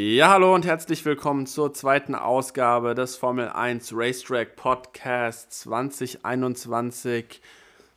Ja, 0.00 0.28
hallo 0.28 0.54
und 0.54 0.64
herzlich 0.64 1.04
willkommen 1.04 1.46
zur 1.46 1.74
zweiten 1.74 2.14
Ausgabe 2.14 2.94
des 2.94 3.16
Formel 3.16 3.48
1 3.48 3.90
Racetrack 3.92 4.54
Podcast 4.54 5.52
2021 5.54 7.42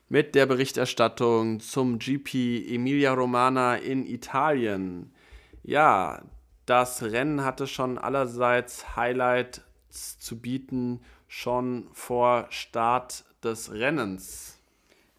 mit 0.09 0.33
der 0.33 0.47
Berichterstattung 0.47 1.59
zum 1.59 1.99
GP 1.99 2.73
Emilia 2.73 3.13
Romana 3.13 3.75
in 3.75 4.07
Italien. 4.07 5.13
Ja, 5.61 6.23
das 6.65 7.03
Rennen 7.03 7.45
hatte 7.45 7.67
schon 7.67 7.99
allerseits 7.99 8.95
Highlights 8.95 10.17
zu 10.17 10.41
bieten, 10.41 11.01
schon 11.27 11.87
vor 11.93 12.47
Start 12.49 13.25
des 13.43 13.71
Rennens. 13.73 14.57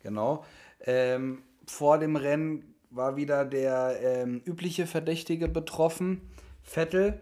Genau. 0.03 0.45
Ähm, 0.81 1.45
vor 1.65 1.99
dem 1.99 2.17
Rennen 2.17 2.75
war 2.91 3.15
wieder 3.15 3.45
der 3.45 4.01
ähm, 4.03 4.43
übliche 4.45 4.89
Verdächtige 4.89 5.47
betroffen. 5.47 6.23
Vettel 6.63 7.21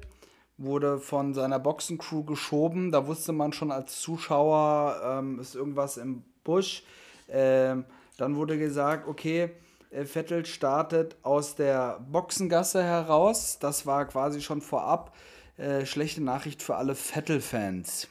wurde 0.57 0.99
von 0.99 1.35
seiner 1.35 1.59
Boxencrew 1.59 2.25
geschoben. 2.25 2.93
Da 2.93 3.07
wusste 3.07 3.33
man 3.33 3.53
schon 3.53 3.73
als 3.73 4.01
Zuschauer, 4.01 5.01
ähm, 5.05 5.39
ist 5.39 5.55
irgendwas 5.55 5.97
im 5.97 6.23
Busch. 6.45 6.83
Ähm, 7.29 7.85
dann 8.19 8.37
wurde 8.37 8.59
gesagt, 8.59 9.09
okay, 9.09 9.51
äh, 9.91 10.05
Vettel 10.05 10.45
startet 10.47 11.17
aus 11.23 11.55
der 11.55 12.01
Boxengasse 12.11 12.83
heraus. 12.83 13.59
Das 13.59 13.87
war 13.87 14.05
quasi 14.07 14.41
schon 14.41 14.61
vorab. 14.61 15.17
Äh, 15.57 15.87
schlechte 15.87 16.23
Nachricht 16.23 16.63
für 16.63 16.77
alle 16.77 16.95
Vettel-Fans. 16.95 18.09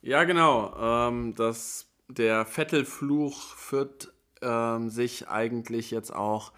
Ja, 0.00 0.24
genau. 0.24 0.74
Ähm, 0.78 1.34
das, 1.34 1.86
der 2.08 2.46
Vettel-Fluch 2.46 3.54
führt 3.56 4.12
ähm, 4.42 4.90
sich 4.90 5.28
eigentlich 5.28 5.90
jetzt 5.90 6.14
auch 6.14 6.52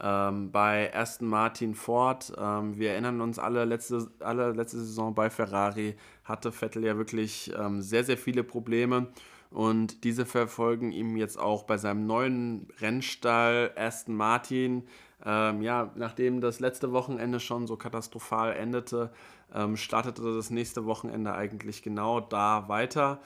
ähm, 0.00 0.50
bei 0.50 0.94
Aston 0.94 1.28
Martin 1.28 1.74
fort. 1.74 2.32
Ähm, 2.38 2.78
wir 2.78 2.92
erinnern 2.92 3.20
uns 3.20 3.38
alle 3.38 3.64
letzte, 3.64 4.10
alle 4.20 4.52
letzte 4.52 4.78
Saison 4.78 5.14
bei 5.14 5.30
Ferrari 5.30 5.96
hatte 6.24 6.52
Vettel 6.52 6.84
ja 6.84 6.96
wirklich 6.96 7.52
ähm, 7.58 7.82
sehr, 7.82 8.04
sehr 8.04 8.18
viele 8.18 8.44
Probleme. 8.44 9.08
Und 9.50 10.04
diese 10.04 10.26
verfolgen 10.26 10.92
ihm 10.92 11.16
jetzt 11.16 11.38
auch 11.38 11.62
bei 11.62 11.78
seinem 11.78 12.06
neuen 12.06 12.68
Rennstall 12.80 13.72
Aston 13.76 14.14
Martin. 14.14 14.84
Ähm, 15.24 15.62
ja, 15.62 15.90
nachdem 15.96 16.40
das 16.40 16.60
letzte 16.60 16.92
Wochenende 16.92 17.40
schon 17.40 17.66
so 17.66 17.76
katastrophal 17.76 18.52
endete, 18.54 19.10
ähm, 19.54 19.76
startete 19.76 20.22
das 20.36 20.50
nächste 20.50 20.84
Wochenende 20.84 21.34
eigentlich 21.34 21.82
genau 21.82 22.20
da 22.20 22.68
weiter. 22.68 23.20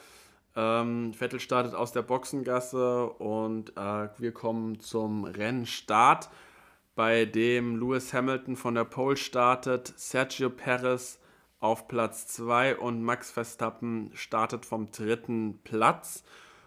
Ähm, 0.55 1.12
Vettel 1.12 1.41
startet 1.41 1.75
aus 1.75 1.92
der 1.92 2.03
Boxengasse 2.03 3.09
und 3.09 3.77
äh, 3.77 4.09
wir 4.19 4.33
kommen 4.33 4.81
zum 4.81 5.25
Rennstart 5.25 6.31
bei 6.95 7.25
dem 7.25 7.77
Lewis 7.77 8.12
Hamilton 8.12 8.57
von 8.57 8.75
der 8.75 8.85
Pole 8.85 9.17
startet, 9.17 9.93
Sergio 9.97 10.51
Perez 10.51 11.19
auf 11.61 11.89
Platz 11.89 12.27
2 12.29 12.77
und 12.77 13.03
Max 13.03 13.31
Verstappen 13.31 14.11
startet 14.15 14.67
vom 14.67 14.91
dritten 14.91 15.61
Platz. 15.63 16.25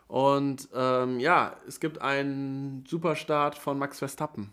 Und 0.08 0.70
ähm, 0.74 1.20
ja, 1.20 1.56
es 1.68 1.80
gibt 1.80 2.02
einen 2.02 2.86
Superstart 2.88 3.58
von 3.58 3.78
Max 3.78 4.00
Verstappen. 4.00 4.52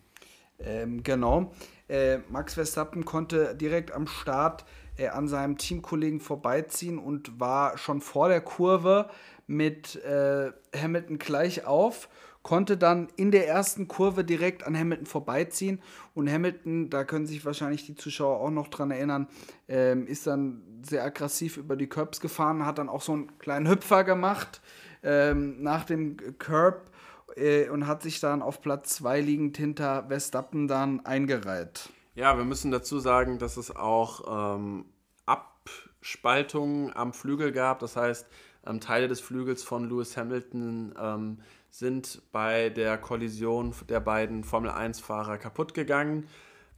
Ähm, 0.59 1.03
genau. 1.03 1.53
Äh, 1.89 2.19
Max 2.29 2.55
Verstappen 2.55 3.05
konnte 3.05 3.55
direkt 3.55 3.93
am 3.93 4.07
Start 4.07 4.65
äh, 4.97 5.09
an 5.09 5.29
seinem 5.29 5.59
Teamkollegen 5.59 6.21
vorbeiziehen 6.21 6.99
und 6.99 7.39
war 7.41 7.79
schon 7.79 8.01
vor 8.01 8.29
der 8.29 8.41
Kurve 8.41 9.11
mit 9.47 9.97
äh, 10.05 10.53
Hamilton 10.75 11.19
gleich 11.19 11.67
auf 11.67 12.09
konnte 12.43 12.77
dann 12.77 13.09
in 13.17 13.31
der 13.31 13.49
ersten 13.49 13.89
Kurve 13.89 14.25
direkt 14.25 14.65
an 14.65 14.77
Hamilton 14.77 15.07
vorbeiziehen. 15.07 15.81
Und 16.15 16.31
Hamilton, 16.31 16.91
da 16.91 17.05
können 17.05 17.27
sich 17.27 17.45
wahrscheinlich 17.45 17.87
die 17.87 17.95
Zuschauer 17.95 18.41
auch 18.41 18.51
noch 18.51 18.69
dran 18.69 18.91
erinnern, 18.91 19.29
ähm, 19.69 20.07
ist 20.07 20.27
dann 20.27 20.63
sehr 20.83 21.05
aggressiv 21.05 21.57
über 21.57 21.77
die 21.77 21.87
Curbs 21.87 22.21
gefahren, 22.21 22.67
hat 22.67 22.79
dann 22.79 22.89
auch 22.89 23.03
so 23.03 23.13
einen 23.13 23.39
kleinen 23.39 23.69
Hüpfer 23.69 24.05
gemacht 24.05 24.61
ähm, 25.03 25.63
nach 25.63 25.85
dem 25.85 26.17
Curb 26.39 26.91
äh, 27.37 27.69
und 27.69 27.87
hat 27.87 28.03
sich 28.03 28.21
dann 28.21 28.43
auf 28.43 28.61
Platz 28.61 28.97
2 28.97 29.21
liegend 29.21 29.57
hinter 29.57 30.07
Verstappen 30.09 30.69
dann 30.69 31.05
eingereiht. 31.07 31.91
Ja, 32.15 32.37
wir 32.37 32.45
müssen 32.45 32.71
dazu 32.71 32.99
sagen, 32.99 33.39
dass 33.39 33.57
es 33.57 33.75
auch 33.75 34.57
ähm, 34.57 34.85
Abspaltungen 35.25 36.95
am 36.95 37.13
Flügel 37.13 37.53
gab. 37.53 37.79
Das 37.79 37.97
heißt, 37.97 38.27
ähm, 38.67 38.81
Teile 38.81 39.09
des 39.09 39.21
Flügels 39.21 39.63
von 39.63 39.89
Lewis 39.89 40.17
Hamilton 40.17 40.95
ähm, 41.01 41.39
sind 41.73 42.21
bei 42.33 42.69
der 42.69 42.99
Kollision 42.99 43.75
der 43.89 44.01
beiden 44.01 44.45
Formel-1-Fahrer 44.45 45.39
kaputt 45.39 45.73
gegangen. 45.73 46.29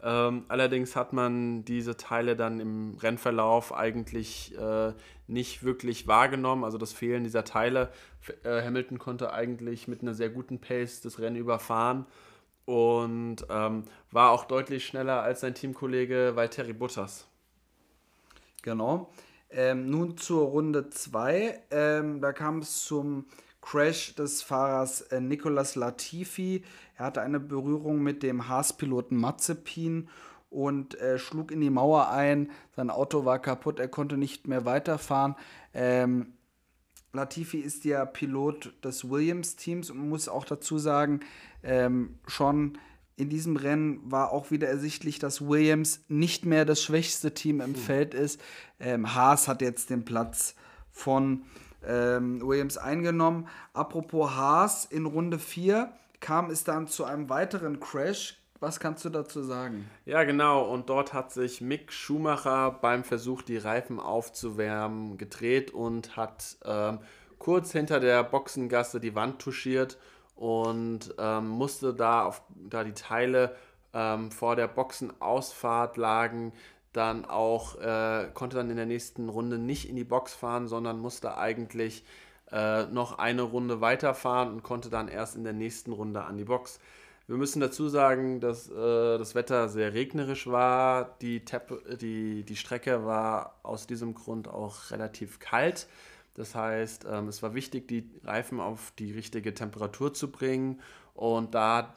Ähm, 0.00 0.44
allerdings 0.46 0.94
hat 0.94 1.12
man 1.12 1.64
diese 1.64 1.96
Teile 1.96 2.36
dann 2.36 2.60
im 2.60 2.96
Rennverlauf 2.98 3.74
eigentlich 3.74 4.56
äh, 4.56 4.92
nicht 5.26 5.64
wirklich 5.64 6.06
wahrgenommen, 6.06 6.62
also 6.62 6.78
das 6.78 6.92
Fehlen 6.92 7.24
dieser 7.24 7.44
Teile. 7.44 7.90
Äh, 8.44 8.62
Hamilton 8.62 8.98
konnte 8.98 9.32
eigentlich 9.32 9.88
mit 9.88 10.02
einer 10.02 10.14
sehr 10.14 10.28
guten 10.28 10.60
Pace 10.60 11.00
das 11.00 11.18
Rennen 11.18 11.36
überfahren 11.36 12.06
und 12.64 13.46
ähm, 13.50 13.84
war 14.12 14.30
auch 14.30 14.44
deutlich 14.44 14.86
schneller 14.86 15.22
als 15.22 15.40
sein 15.40 15.54
Teamkollege 15.54 16.36
Valtteri 16.36 16.72
Bottas. 16.72 17.26
Genau. 18.62 19.10
Ähm, 19.50 19.90
nun 19.90 20.16
zur 20.18 20.46
Runde 20.46 20.88
2. 20.88 21.62
Ähm, 21.72 22.20
da 22.20 22.32
kam 22.32 22.58
es 22.58 22.84
zum 22.84 23.26
Crash 23.64 24.14
des 24.14 24.42
Fahrers 24.42 25.00
äh, 25.02 25.20
Nicolas 25.20 25.74
Latifi. 25.74 26.62
Er 26.96 27.06
hatte 27.06 27.22
eine 27.22 27.40
Berührung 27.40 28.02
mit 28.02 28.22
dem 28.22 28.46
Haas-Piloten 28.48 29.16
Mazepin 29.16 30.08
und 30.50 31.00
äh, 31.00 31.18
schlug 31.18 31.50
in 31.50 31.62
die 31.62 31.70
Mauer 31.70 32.10
ein. 32.10 32.50
Sein 32.76 32.90
Auto 32.90 33.24
war 33.24 33.38
kaputt, 33.38 33.80
er 33.80 33.88
konnte 33.88 34.18
nicht 34.18 34.46
mehr 34.46 34.66
weiterfahren. 34.66 35.34
Ähm, 35.72 36.34
Latifi 37.14 37.58
ist 37.58 37.84
ja 37.86 38.04
Pilot 38.04 38.74
des 38.84 39.08
Williams-Teams 39.08 39.90
und 39.90 40.10
muss 40.10 40.28
auch 40.28 40.44
dazu 40.44 40.78
sagen, 40.78 41.20
ähm, 41.62 42.18
schon 42.26 42.76
in 43.16 43.30
diesem 43.30 43.56
Rennen 43.56 44.00
war 44.04 44.32
auch 44.32 44.50
wieder 44.50 44.68
ersichtlich, 44.68 45.18
dass 45.18 45.40
Williams 45.40 46.04
nicht 46.08 46.44
mehr 46.44 46.66
das 46.66 46.82
schwächste 46.82 47.32
Team 47.32 47.62
im 47.62 47.70
mhm. 47.70 47.76
Feld 47.76 48.12
ist. 48.12 48.40
Ähm, 48.78 49.14
Haas 49.14 49.48
hat 49.48 49.62
jetzt 49.62 49.88
den 49.88 50.04
Platz 50.04 50.54
von 50.90 51.44
ähm, 51.88 52.40
Williams 52.46 52.76
eingenommen. 52.76 53.48
Apropos 53.72 54.30
Haas, 54.34 54.84
in 54.84 55.06
Runde 55.06 55.38
4 55.38 55.92
kam 56.20 56.50
es 56.50 56.64
dann 56.64 56.86
zu 56.86 57.04
einem 57.04 57.28
weiteren 57.28 57.80
Crash. 57.80 58.38
Was 58.60 58.80
kannst 58.80 59.04
du 59.04 59.10
dazu 59.10 59.42
sagen? 59.42 59.90
Ja, 60.06 60.24
genau. 60.24 60.64
Und 60.64 60.88
dort 60.88 61.12
hat 61.12 61.32
sich 61.32 61.60
Mick 61.60 61.92
Schumacher 61.92 62.70
beim 62.70 63.04
Versuch, 63.04 63.42
die 63.42 63.58
Reifen 63.58 64.00
aufzuwärmen, 64.00 65.18
gedreht 65.18 65.72
und 65.72 66.16
hat 66.16 66.56
ähm, 66.64 67.00
kurz 67.38 67.72
hinter 67.72 68.00
der 68.00 68.24
Boxengasse 68.24 69.00
die 69.00 69.14
Wand 69.14 69.40
touchiert 69.40 69.98
und 70.34 71.14
ähm, 71.18 71.48
musste 71.48 71.92
da, 71.92 72.24
auf, 72.24 72.42
da 72.54 72.84
die 72.84 72.94
Teile 72.94 73.54
ähm, 73.92 74.30
vor 74.30 74.56
der 74.56 74.68
Boxenausfahrt 74.68 75.96
lagen, 75.96 76.52
dann 76.94 77.24
auch, 77.24 77.78
äh, 77.80 78.28
konnte 78.32 78.56
dann 78.56 78.70
in 78.70 78.76
der 78.76 78.86
nächsten 78.86 79.28
Runde 79.28 79.58
nicht 79.58 79.88
in 79.88 79.96
die 79.96 80.04
Box 80.04 80.32
fahren, 80.32 80.68
sondern 80.68 80.98
musste 81.00 81.36
eigentlich 81.36 82.04
äh, 82.50 82.86
noch 82.86 83.18
eine 83.18 83.42
Runde 83.42 83.80
weiterfahren 83.80 84.52
und 84.52 84.62
konnte 84.62 84.90
dann 84.90 85.08
erst 85.08 85.36
in 85.36 85.44
der 85.44 85.52
nächsten 85.52 85.92
Runde 85.92 86.24
an 86.24 86.38
die 86.38 86.44
Box. 86.44 86.78
Wir 87.26 87.36
müssen 87.36 87.60
dazu 87.60 87.88
sagen, 87.88 88.40
dass 88.40 88.70
äh, 88.70 89.18
das 89.18 89.34
Wetter 89.34 89.68
sehr 89.68 89.94
regnerisch 89.94 90.46
war. 90.46 91.16
Die, 91.20 91.44
Tepp 91.44 91.98
die, 91.98 92.44
die 92.44 92.56
Strecke 92.56 93.04
war 93.06 93.58
aus 93.62 93.86
diesem 93.86 94.14
Grund 94.14 94.46
auch 94.46 94.90
relativ 94.90 95.40
kalt. 95.40 95.88
Das 96.34 96.54
heißt, 96.54 97.06
ähm, 97.10 97.28
es 97.28 97.42
war 97.42 97.54
wichtig, 97.54 97.88
die 97.88 98.10
Reifen 98.24 98.60
auf 98.60 98.92
die 98.98 99.12
richtige 99.12 99.54
Temperatur 99.54 100.12
zu 100.12 100.30
bringen. 100.30 100.80
Und 101.14 101.54
da 101.54 101.94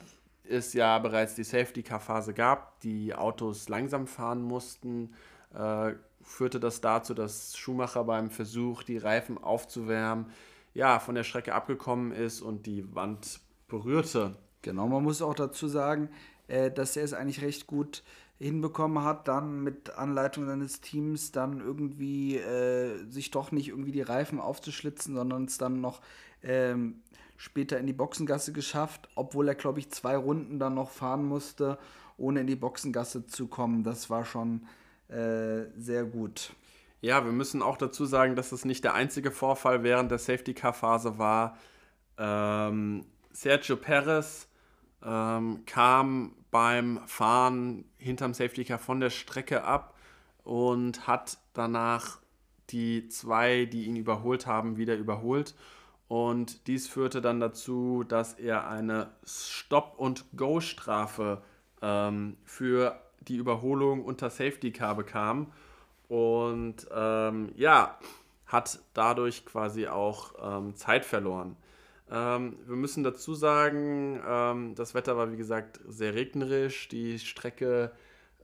es 0.50 0.74
ja 0.74 0.98
bereits 1.00 1.36
die 1.36 1.44
Safety-Car-Phase 1.44 2.34
gab, 2.34 2.80
die 2.82 3.14
Autos 3.14 3.70
langsam 3.70 4.08
fahren 4.08 4.42
mussten, 4.42 5.14
äh, 5.54 5.94
führte 6.22 6.60
das 6.60 6.82
dazu, 6.82 7.14
dass 7.14 7.58
Schumacher 7.58 8.04
beim 8.04 8.30
Versuch, 8.30 8.84
die 8.84 8.98
Reifen 8.98 9.38
aufzuwärmen, 9.38 10.28
ja, 10.74 11.00
von 11.00 11.16
der 11.16 11.24
Strecke 11.24 11.56
abgekommen 11.56 12.12
ist 12.12 12.42
und 12.42 12.66
die 12.66 12.94
Wand 12.94 13.40
berührte. 13.68 14.36
Genau, 14.62 14.88
man 14.88 15.04
muss 15.04 15.22
auch 15.22 15.34
dazu 15.34 15.68
sagen, 15.68 16.10
äh, 16.48 16.72
dass 16.72 16.98
er 16.98 17.04
es 17.04 17.14
eigentlich 17.14 17.42
recht 17.42 17.68
gut 17.68 18.04
hinbekommen 18.40 19.04
hat, 19.04 19.28
dann 19.28 19.64
mit 19.64 19.98
Anleitung 19.98 20.46
seines 20.46 20.82
Teams 20.82 21.32
dann 21.32 21.60
irgendwie 21.60 22.38
äh, 22.38 23.04
sich 23.10 23.32
doch 23.32 23.52
nicht 23.52 23.70
irgendwie 23.70 23.92
die 23.92 24.02
Reifen 24.02 24.40
aufzuschlitzen, 24.40 25.16
sondern 25.16 25.46
es 25.46 25.58
dann 25.58 25.82
noch 25.82 26.02
ähm, 26.44 27.02
später 27.38 27.80
in 27.80 27.88
die 27.88 27.94
Boxengasse 27.94 28.52
geschafft, 28.52 29.08
obwohl 29.16 29.48
er, 29.48 29.56
glaube 29.56 29.80
ich, 29.80 29.90
zwei 29.92 30.18
Runden 30.18 30.60
dann 30.60 30.74
noch 30.74 30.90
fahren 30.90 31.26
musste, 31.26 31.78
ohne 32.18 32.42
in 32.42 32.48
die 32.48 32.56
Boxengasse 32.56 33.28
zu 33.28 33.48
kommen. 33.48 33.84
Das 33.84 34.10
war 34.10 34.26
schon 34.26 34.66
äh, 35.08 35.66
sehr 35.78 36.04
gut. 36.04 36.54
Ja, 37.00 37.24
wir 37.24 37.32
müssen 37.32 37.62
auch 37.62 37.78
dazu 37.78 38.06
sagen, 38.06 38.36
dass 38.36 38.52
es 38.52 38.66
nicht 38.66 38.84
der 38.84 38.96
einzige 38.96 39.32
Vorfall 39.32 39.84
während 39.84 40.12
der 40.12 40.18
Safety-Car-Phase 40.18 41.18
war. 41.18 41.58
Ähm, 42.18 43.06
Sergio 43.32 43.78
Perez 43.78 44.48
ähm, 45.06 45.64
kam 45.66 46.34
beim 46.50 47.00
Fahren 47.06 47.86
hinterm 47.98 48.34
Safety 48.34 48.66
Car 48.66 48.80
von 48.80 49.00
der 49.00 49.12
Strecke 49.12 49.64
ab, 49.64 49.94
und 50.48 51.08
hat 51.08 51.40
danach 51.52 52.20
die 52.70 53.10
zwei, 53.10 53.66
die 53.66 53.84
ihn 53.84 53.98
überholt 53.98 54.48
haben, 54.48 54.78
wieder 54.78 54.96
überholt. 54.96 55.56
Und 56.08 56.68
dies 56.68 56.88
führte 56.88 57.22
dann 57.22 57.40
dazu, 57.40 58.04
dass 58.08 58.34
er 58.34 58.68
eine 58.68 59.12
Stop- 59.26 59.96
und 59.98 60.26
Go-Strafe 60.38 61.42
ähm, 61.82 62.38
für 62.46 63.00
die 63.28 63.36
Überholung 63.36 64.06
unter 64.06 64.30
Safety 64.30 64.72
Car 64.72 64.96
bekam. 64.96 65.52
Und 66.08 66.88
ähm, 66.96 67.52
ja, 67.56 68.00
hat 68.46 68.80
dadurch 68.94 69.46
quasi 69.46 69.88
auch 69.88 70.34
ähm, 70.42 70.76
Zeit 70.76 71.06
verloren. 71.06 71.58
Ähm, 72.10 72.58
wir 72.66 72.78
müssen 72.78 73.04
dazu 73.04 73.36
sagen, 73.36 74.22
ähm, 74.26 74.76
das 74.76 74.94
Wetter 74.94 75.18
war 75.18 75.32
wie 75.32 75.38
gesagt 75.38 75.82
sehr 75.88 76.14
regnerisch, 76.14 76.88
die 76.88 77.20
Strecke 77.20 77.92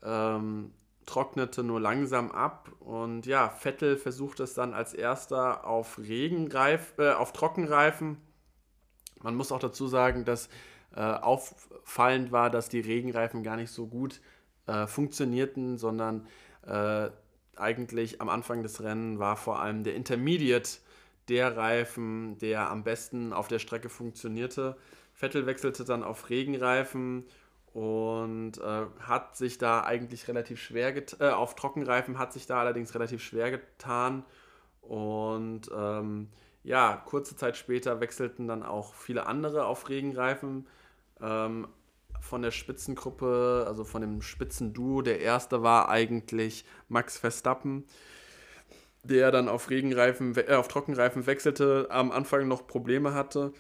ähm, 0.03 0.71
trocknete 1.05 1.63
nur 1.63 1.79
langsam 1.79 2.31
ab 2.31 2.71
und 2.79 3.25
ja, 3.25 3.49
Vettel 3.49 3.97
versucht 3.97 4.39
es 4.39 4.53
dann 4.53 4.73
als 4.73 4.93
erster 4.93 5.67
auf, 5.67 5.97
Regenreif, 5.97 6.93
äh, 6.97 7.11
auf 7.11 7.33
Trockenreifen. 7.33 8.17
Man 9.21 9.35
muss 9.35 9.51
auch 9.51 9.59
dazu 9.59 9.87
sagen, 9.87 10.25
dass 10.25 10.49
äh, 10.95 11.01
auffallend 11.01 12.31
war, 12.31 12.49
dass 12.49 12.69
die 12.69 12.81
Regenreifen 12.81 13.43
gar 13.43 13.55
nicht 13.55 13.71
so 13.71 13.87
gut 13.87 14.21
äh, 14.67 14.87
funktionierten, 14.87 15.77
sondern 15.77 16.27
äh, 16.65 17.09
eigentlich 17.55 18.21
am 18.21 18.29
Anfang 18.29 18.63
des 18.63 18.81
Rennens 18.81 19.19
war 19.19 19.37
vor 19.37 19.59
allem 19.59 19.83
der 19.83 19.95
Intermediate 19.95 20.79
der 21.29 21.55
Reifen, 21.55 22.37
der 22.39 22.69
am 22.69 22.83
besten 22.83 23.33
auf 23.33 23.47
der 23.47 23.59
Strecke 23.59 23.89
funktionierte. 23.89 24.77
Vettel 25.13 25.45
wechselte 25.45 25.85
dann 25.85 26.03
auf 26.03 26.29
Regenreifen 26.29 27.25
und 27.73 28.59
äh, 28.59 28.85
hat 28.99 29.35
sich 29.35 29.57
da 29.57 29.81
eigentlich 29.81 30.27
relativ 30.27 30.61
schwer 30.61 30.95
äh, 31.19 31.29
auf 31.29 31.55
Trockenreifen 31.55 32.19
hat 32.19 32.31
sich 32.31 32.45
da 32.45 32.59
allerdings 32.59 32.93
relativ 32.93 33.23
schwer 33.23 33.49
getan 33.51 34.23
und 34.81 35.71
ähm, 35.75 36.29
ja, 36.63 37.01
kurze 37.05 37.35
Zeit 37.35 37.57
später 37.57 37.99
wechselten 37.99 38.47
dann 38.47 38.63
auch 38.63 38.93
viele 38.93 39.25
andere 39.25 39.65
auf 39.65 39.89
Regenreifen 39.89 40.67
ähm, 41.21 41.67
von 42.21 42.41
der 42.41 42.51
Spitzengruppe, 42.51 43.65
also 43.67 43.83
von 43.83 44.01
dem 44.01 44.21
Spitzenduo. 44.21 45.01
Der 45.01 45.19
erste 45.19 45.61
war 45.61 45.89
eigentlich 45.89 46.65
Max 46.87 47.17
Verstappen, 47.17 47.85
der 49.03 49.31
dann 49.31 49.49
auf 49.49 49.69
Regenreifen, 49.69 50.35
äh, 50.37 50.53
auf 50.53 50.69
Trockenreifen 50.69 51.25
wechselte, 51.25 51.87
am 51.89 52.11
Anfang 52.11 52.47
noch 52.47 52.65
Probleme 52.65 53.13
hatte 53.13 53.51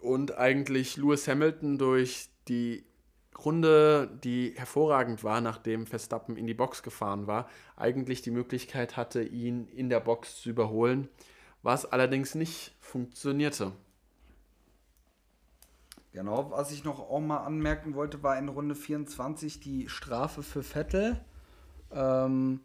und 0.00 0.36
eigentlich 0.38 0.96
Lewis 0.96 1.26
Hamilton 1.26 1.78
durch 1.78 2.28
die 2.48 2.84
Runde, 3.38 4.18
die 4.22 4.52
hervorragend 4.56 5.24
war, 5.24 5.40
nachdem 5.40 5.86
Verstappen 5.86 6.36
in 6.36 6.46
die 6.46 6.54
Box 6.54 6.82
gefahren 6.82 7.26
war, 7.26 7.48
eigentlich 7.76 8.22
die 8.22 8.30
Möglichkeit 8.30 8.96
hatte, 8.96 9.22
ihn 9.22 9.66
in 9.68 9.88
der 9.88 10.00
Box 10.00 10.40
zu 10.40 10.50
überholen, 10.50 11.08
was 11.62 11.86
allerdings 11.86 12.34
nicht 12.34 12.76
funktionierte. 12.80 13.72
Genau, 16.12 16.50
was 16.50 16.72
ich 16.72 16.84
noch 16.84 17.00
auch 17.00 17.20
mal 17.20 17.38
anmerken 17.38 17.94
wollte, 17.94 18.22
war 18.22 18.38
in 18.38 18.48
Runde 18.48 18.74
24 18.74 19.60
die 19.60 19.88
Strafe 19.88 20.42
für 20.42 20.62
Vettel. 20.62 21.18
Ähm, 21.90 22.60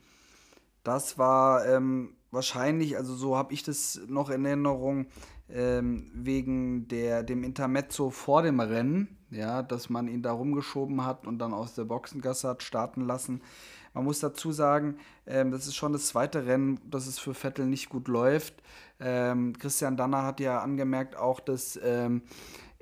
das 0.83 1.17
war 1.17 1.65
ähm, 1.65 2.15
wahrscheinlich, 2.31 2.97
also 2.97 3.15
so 3.15 3.37
habe 3.37 3.53
ich 3.53 3.63
das 3.63 4.01
noch 4.07 4.29
in 4.29 4.43
Erinnerung, 4.43 5.07
ähm, 5.49 6.11
wegen 6.13 6.89
der, 6.89 7.23
dem 7.23 7.43
Intermezzo 7.43 8.09
vor 8.09 8.41
dem 8.41 8.59
Rennen, 8.59 9.16
ja, 9.31 9.61
dass 9.61 9.89
man 9.89 10.07
ihn 10.07 10.21
da 10.21 10.31
rumgeschoben 10.31 11.05
hat 11.05 11.27
und 11.27 11.39
dann 11.39 11.53
aus 11.53 11.75
der 11.75 11.85
Boxengasse 11.85 12.47
hat 12.47 12.63
starten 12.63 13.01
lassen. 13.01 13.41
Man 13.93 14.03
muss 14.03 14.19
dazu 14.19 14.51
sagen, 14.51 14.97
ähm, 15.25 15.51
das 15.51 15.67
ist 15.67 15.75
schon 15.75 15.93
das 15.93 16.07
zweite 16.07 16.45
Rennen, 16.45 16.79
dass 16.89 17.07
es 17.07 17.19
für 17.19 17.33
Vettel 17.33 17.65
nicht 17.65 17.89
gut 17.89 18.07
läuft. 18.07 18.61
Ähm, 18.99 19.57
Christian 19.57 19.97
Danner 19.97 20.23
hat 20.23 20.39
ja 20.39 20.61
angemerkt 20.61 21.15
auch, 21.15 21.39
dass 21.39 21.79
ähm, 21.83 22.21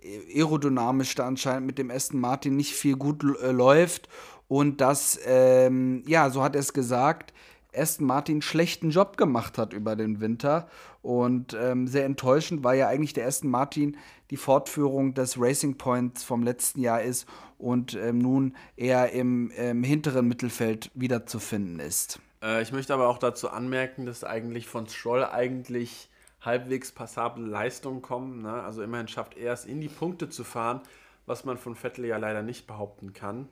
aerodynamisch 0.04 1.16
da 1.16 1.26
anscheinend 1.26 1.68
mit 1.68 1.78
dem 1.78 1.90
Aston 1.90 2.20
Martin 2.20 2.56
nicht 2.56 2.74
viel 2.74 2.96
gut 2.96 3.24
äh, 3.42 3.52
läuft 3.52 4.10
und 4.48 4.82
dass, 4.82 5.20
ähm, 5.26 6.04
ja, 6.06 6.30
so 6.30 6.44
hat 6.44 6.56
er 6.56 6.60
es 6.60 6.74
gesagt, 6.74 7.34
Aston 7.78 8.08
Martin 8.08 8.42
schlechten 8.42 8.90
Job 8.90 9.18
gemacht 9.18 9.58
hat 9.58 9.74
über 9.74 9.96
den 9.96 10.22
Winter. 10.22 10.68
Und 11.02 11.56
ähm, 11.60 11.88
sehr 11.88 12.06
enttäuschend, 12.06 12.64
weil 12.64 12.80
ja 12.80 12.88
eigentlich 12.88 13.14
der 13.14 13.28
Aston 13.28 13.50
Martin 13.50 13.98
die 14.32 14.38
Fortführung 14.38 15.14
des 15.14 15.40
Racing 15.40 15.78
Points 15.78 16.24
vom 16.24 16.44
letzten 16.44 16.82
Jahr 16.82 17.02
ist 17.02 17.28
und 17.58 17.94
ähm, 17.96 18.18
nun 18.18 18.56
eher 18.76 19.12
im, 19.12 19.52
im, 19.52 19.84
hinteren 19.84 20.28
Mittelfeld 20.28 20.90
wiederzufinden 20.96 21.80
ist. 21.80 22.20
Äh, 22.42 22.62
ich 22.62 22.72
möchte 22.72 22.94
aber 22.94 23.08
auch 23.08 23.20
dazu 23.20 23.50
anmerken, 23.50 24.06
dass 24.06 24.24
eigentlich 24.24 24.68
von 24.68 24.88
Stroll 24.88 25.24
eigentlich 25.24 26.10
halbwegs 26.42 26.92
passable 26.92 27.46
Leistungen 27.46 28.02
kommen. 28.02 28.42
Ne? 28.42 28.52
Also 28.52 28.82
immerhin 28.82 29.08
schafft 29.08 29.38
er 29.38 29.54
es, 29.54 29.66
in 29.66 29.82
die 29.82 29.90
Punkte 29.90 30.30
zu 30.30 30.44
fahren, 30.44 30.82
was 31.26 31.46
man 31.46 31.58
von 31.58 31.76
Vettel 31.76 32.06
ja 32.06 32.18
leider 32.18 32.42
nicht 32.42 32.68
behaupten 32.68 33.14
kann. 33.14 33.50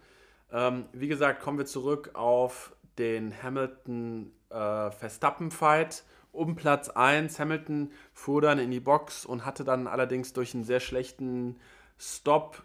Ähm, 0.51 0.85
wie 0.93 1.07
gesagt, 1.07 1.41
kommen 1.41 1.57
wir 1.57 1.65
zurück 1.65 2.11
auf 2.13 2.75
den 2.97 3.33
Hamilton-Verstappen-Fight 3.41 5.99
äh, 5.99 6.03
um 6.31 6.55
Platz 6.55 6.89
1. 6.89 7.39
Hamilton 7.39 7.91
fuhr 8.13 8.41
dann 8.41 8.59
in 8.59 8.71
die 8.71 8.79
Box 8.79 9.25
und 9.25 9.45
hatte 9.45 9.63
dann 9.63 9.87
allerdings 9.87 10.33
durch 10.33 10.55
einen 10.55 10.63
sehr 10.63 10.79
schlechten 10.79 11.59
Stop 11.97 12.63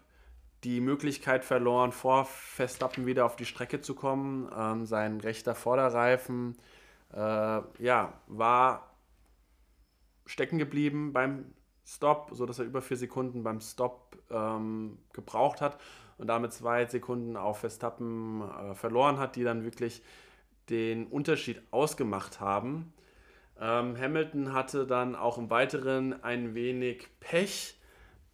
die 0.65 0.81
Möglichkeit 0.81 1.45
verloren, 1.45 1.93
vor 1.93 2.25
Verstappen 2.25 3.07
wieder 3.07 3.27
auf 3.27 3.37
die 3.37 3.45
Strecke 3.45 3.81
zu 3.81 3.95
kommen. 3.95 4.51
Ähm, 4.57 4.87
sein 4.87 5.21
rechter 5.21 5.55
Vorderreifen 5.55 6.57
äh, 7.13 7.61
ja, 7.79 8.13
war 8.27 8.95
stecken 10.27 10.59
geblieben 10.59 11.13
beim 11.13 11.55
Stop, 11.87 12.31
sodass 12.33 12.59
er 12.59 12.65
über 12.65 12.83
vier 12.83 12.97
Sekunden 12.97 13.43
beim 13.43 13.61
Stop 13.61 14.17
ähm, 14.31 14.99
gebraucht 15.13 15.61
hat 15.61 15.79
und 16.19 16.26
damit 16.26 16.53
zwei 16.53 16.85
Sekunden 16.87 17.37
auf 17.37 17.61
Verstappen 17.61 18.43
äh, 18.43 18.75
verloren 18.75 19.19
hat, 19.19 19.37
die 19.37 19.44
dann 19.44 19.65
wirklich 19.65 20.03
den 20.69 21.06
Unterschied 21.06 21.62
ausgemacht 21.70 22.41
haben. 22.41 22.93
Ähm, 23.61 23.97
Hamilton 23.99 24.53
hatte 24.53 24.87
dann 24.87 25.17
auch 25.17 25.38
im 25.38 25.50
Weiteren 25.50 26.23
ein 26.23 26.55
wenig 26.55 27.09
Pech 27.20 27.79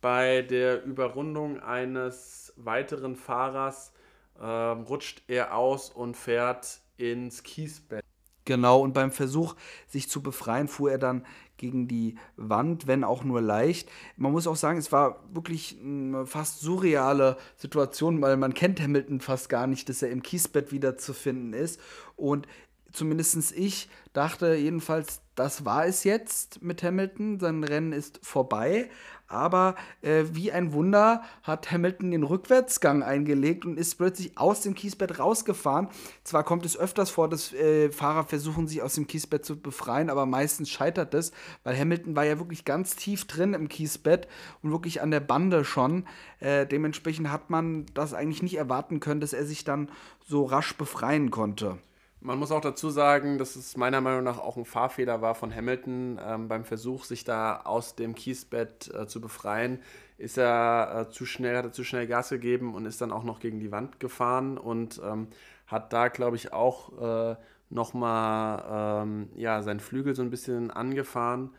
bei 0.01 0.43
der 0.43 0.85
Überrundung 0.85 1.61
eines 1.61 2.53
weiteren 2.57 3.17
Fahrers. 3.17 3.93
Ähm, 4.41 4.83
rutscht 4.83 5.23
er 5.29 5.57
aus 5.57 5.91
und 5.91 6.17
fährt 6.17 6.81
ins 6.97 7.43
Kiesbett. 7.43 8.05
Genau, 8.45 8.81
und 8.81 8.93
beim 8.93 9.11
Versuch, 9.11 9.55
sich 9.89 10.11
zu 10.11 10.23
befreien, 10.23 10.69
fuhr 10.69 10.91
er 10.91 10.99
dann 10.99 11.25
gegen 11.57 11.89
die 11.89 12.17
Wand, 12.37 12.87
wenn 12.87 13.05
auch 13.05 13.25
nur 13.25 13.41
leicht. 13.41 13.89
Man 14.17 14.33
muss 14.33 14.47
auch 14.47 14.57
sagen, 14.57 14.79
es 14.79 14.93
war 14.93 15.25
wirklich 15.33 15.79
eine 15.83 16.27
fast 16.27 16.61
surreale 16.61 17.39
Situation, 17.57 18.21
weil 18.21 18.37
man 18.37 18.53
kennt 18.53 18.81
Hamilton 18.81 19.21
fast 19.21 19.49
gar 19.49 19.67
nicht, 19.67 19.89
dass 19.89 20.03
er 20.03 20.11
im 20.11 20.23
Kiesbett 20.23 20.73
wiederzufinden 20.73 21.55
ist. 21.55 21.81
Und 22.17 22.47
zumindest 22.93 23.53
ich 23.53 23.89
dachte 24.13 24.55
jedenfalls, 24.55 25.21
das 25.35 25.65
war 25.65 25.87
es 25.87 26.05
jetzt 26.05 26.63
mit 26.63 26.83
Hamilton. 26.83 27.41
Sein 27.41 27.65
Rennen 27.65 27.93
ist 27.93 28.21
vorbei. 28.23 28.91
Aber 29.27 29.75
äh, 30.03 30.25
wie 30.33 30.53
ein 30.53 30.73
Wunder 30.73 31.23
hat 31.43 31.71
Hamilton 31.71 32.11
den 32.11 32.23
Rückwärtsgang 32.23 33.03
eingelegt 33.03 33.65
und 33.65 33.79
ist 33.79 33.95
plötzlich 33.97 34.37
aus 34.37 34.61
dem 34.61 34.75
Kiesbett 34.75 35.19
rausgefahren. 35.19 35.89
Zwar 36.25 36.45
kommt 36.45 36.67
es 36.67 36.77
öfters 36.77 37.11
vor, 37.11 37.29
dass 37.29 37.53
äh, 37.53 37.91
Fahrer 37.91 38.25
versuchen, 38.25 38.69
sich 38.69 38.83
aus 38.83 38.95
dem 38.95 39.07
Kiesbett 39.07 39.45
zu 39.45 39.59
befreien, 39.59 40.11
aber 40.11 40.27
meistens 40.27 40.69
scheitert 40.71 41.15
es, 41.15 41.33
weil 41.63 41.79
Hamilton 41.79 42.17
war 42.17 42.25
ja 42.25 42.39
wirklich 42.39 42.65
ganz 42.65 42.97
tief 42.97 43.25
drin 43.27 43.55
im 43.55 43.69
Kiesbett 43.69 44.29
und 44.63 44.71
wirklich 44.71 45.01
an 45.01 45.11
der 45.11 45.21
Bande 45.21 45.65
schon. 45.65 46.07
Äh, 46.41 46.67
dementsprechend 46.67 47.31
hat 47.31 47.49
man 47.51 47.87
das 47.95 48.13
eigentlich 48.15 48.43
nicht 48.43 48.57
erwarten 48.57 49.01
können, 49.01 49.21
dass 49.21 49.33
er 49.33 49.47
sich 49.47 49.65
dann 49.65 49.89
so 50.27 50.45
rasch 50.45 50.77
befreien 50.77 51.31
konnte. 51.31 51.79
Man 52.27 52.39
muss 52.39 52.53
auch 52.53 52.63
dazu 52.63 52.89
sagen, 52.89 53.37
dass 53.37 53.55
es 53.55 53.77
meiner 53.77 54.01
Meinung 54.01 54.25
nach 54.25 54.39
auch 54.39 54.57
ein 54.57 54.65
Fahrfehler 54.65 55.21
war 55.21 55.35
von 55.35 55.55
Hamilton. 55.55 56.19
Ähm, 56.27 56.49
beim 56.49 56.65
Versuch, 56.65 57.05
sich 57.05 57.25
da 57.25 57.61
aus 57.65 57.97
dem 57.97 58.15
Kiesbett 58.15 58.91
äh, 58.95 59.07
zu 59.07 59.21
befreien, 59.21 59.79
ist 60.17 60.39
er 60.39 61.07
äh, 61.09 61.13
zu 61.13 61.27
schnell, 61.27 61.55
hat 61.55 61.67
er 61.67 61.73
zu 61.73 61.85
schnell 61.85 62.07
Gas 62.07 62.31
gegeben 62.31 62.75
und 62.75 62.87
ist 62.87 63.03
dann 63.03 63.13
auch 63.13 63.25
noch 63.25 63.41
gegen 63.41 63.61
die 63.61 63.71
Wand 63.71 64.01
gefahren 64.01 64.57
und 64.57 65.03
ähm, 65.05 65.29
hat 65.67 65.93
da, 65.93 66.09
glaube 66.09 66.37
ich, 66.37 66.55
auch 66.55 67.33
äh, 67.33 67.37
nochmal 67.69 69.03
ähm, 69.05 69.29
ja, 69.37 69.63
seinen 69.63 69.81
Flügel 69.81 70.15
so 70.15 70.23
ein 70.23 70.31
bisschen 70.31 70.71
angefahren. 70.71 71.51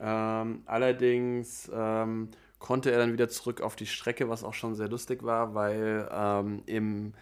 Ähm, 0.00 0.62
allerdings 0.66 1.70
ähm, 1.72 2.30
konnte 2.58 2.90
er 2.90 2.98
dann 2.98 3.12
wieder 3.12 3.28
zurück 3.28 3.60
auf 3.60 3.76
die 3.76 3.86
Strecke, 3.86 4.28
was 4.28 4.42
auch 4.42 4.54
schon 4.54 4.74
sehr 4.74 4.88
lustig 4.88 5.22
war, 5.22 5.54
weil 5.54 6.08
ähm, 6.12 6.64
im 6.66 7.12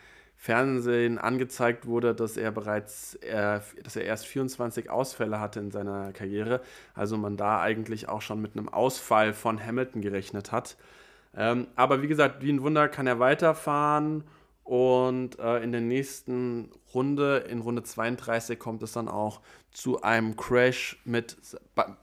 Fernsehen 0.40 1.18
angezeigt 1.18 1.86
wurde, 1.86 2.14
dass 2.14 2.36
er 2.36 2.52
bereits, 2.52 3.16
äh, 3.16 3.60
dass 3.82 3.96
er 3.96 4.04
erst 4.04 4.24
24 4.26 4.88
Ausfälle 4.88 5.40
hatte 5.40 5.58
in 5.58 5.72
seiner 5.72 6.12
Karriere. 6.12 6.60
Also 6.94 7.16
man 7.18 7.36
da 7.36 7.60
eigentlich 7.60 8.08
auch 8.08 8.22
schon 8.22 8.40
mit 8.40 8.56
einem 8.56 8.68
Ausfall 8.68 9.34
von 9.34 9.62
Hamilton 9.62 10.00
gerechnet 10.00 10.52
hat. 10.52 10.76
Ähm, 11.36 11.66
aber 11.74 12.02
wie 12.02 12.06
gesagt, 12.06 12.40
wie 12.40 12.52
ein 12.52 12.62
Wunder 12.62 12.88
kann 12.88 13.08
er 13.08 13.18
weiterfahren 13.18 14.22
Und 14.62 15.38
äh, 15.40 15.62
in 15.62 15.72
der 15.72 15.80
nächsten 15.80 16.70
Runde, 16.94 17.38
in 17.50 17.60
Runde 17.60 17.82
32, 17.82 18.60
kommt 18.60 18.82
es 18.84 18.92
dann 18.92 19.08
auch 19.08 19.40
zu 19.72 20.02
einem 20.02 20.36
Crash 20.36 21.00
mit, 21.04 21.36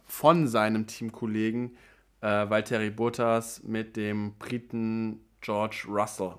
von 0.05 0.47
seinem 0.49 0.87
Teamkollegen 0.87 1.77
äh, 2.21 2.49
Valtteri 2.49 2.89
Bottas 2.89 3.63
mit 3.63 3.95
dem 3.95 4.33
Briten 4.39 5.21
George 5.41 5.85
Russell. 5.87 6.33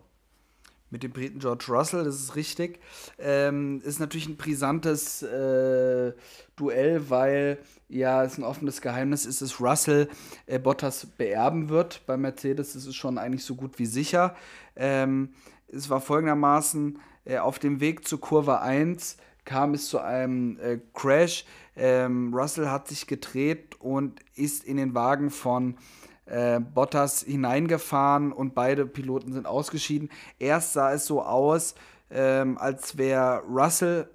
Mit 0.91 1.03
dem 1.03 1.13
Briten 1.13 1.41
George 1.41 1.65
Russell, 1.69 2.05
das 2.05 2.15
ist 2.17 2.37
richtig. 2.37 2.79
Ähm, 3.19 3.81
ist 3.85 3.99
natürlich 3.99 4.29
ein 4.29 4.37
brisantes 4.37 5.23
äh, 5.23 6.13
Duell, 6.55 7.11
weil 7.11 7.59
ja 7.89 8.23
es 8.25 8.39
ein 8.39 8.45
offenes 8.45 8.81
Geheimnis 8.81 9.27
ist, 9.27 9.43
dass 9.43 9.61
Russell 9.61 10.09
äh, 10.47 10.59
Bottas 10.59 11.07
beerben 11.07 11.69
wird. 11.69 12.03
Bei 12.07 12.17
Mercedes 12.17 12.77
ist 12.77 12.87
es 12.87 12.95
schon 12.95 13.19
eigentlich 13.19 13.45
so 13.45 13.57
gut 13.57 13.79
wie 13.79 13.87
sicher. 13.87 14.37
Ähm, 14.77 15.31
es 15.69 15.91
war 15.91 16.01
folgendermaßen, 16.01 16.99
äh, 17.25 17.39
auf 17.39 17.59
dem 17.59 17.81
Weg 17.81 18.07
zur 18.07 18.21
Kurve 18.21 18.61
1 18.61 19.17
kam 19.45 19.75
es 19.75 19.89
zu 19.89 20.01
einem 20.01 20.59
äh, 20.61 20.79
Crash. 20.95 21.45
Ähm, 21.77 22.33
Russell 22.35 22.69
hat 22.69 22.89
sich 22.89 23.07
gedreht 23.07 23.77
und 23.81 24.21
ist 24.35 24.65
in 24.65 24.77
den 24.77 24.95
Wagen 24.95 25.31
von 25.31 25.77
äh, 26.27 26.61
Bottas 26.61 27.23
hineingefahren 27.23 28.33
und 28.33 28.55
beide 28.55 28.87
Piloten 28.87 29.33
sind 29.33 29.47
ausgeschieden. 29.47 30.11
Erst 30.39 30.73
sah 30.73 30.93
es 30.93 31.07
so 31.07 31.23
aus, 31.23 31.75
ähm, 32.11 32.59
als 32.59 32.99
wäre 32.99 33.43
Russell 33.49 34.09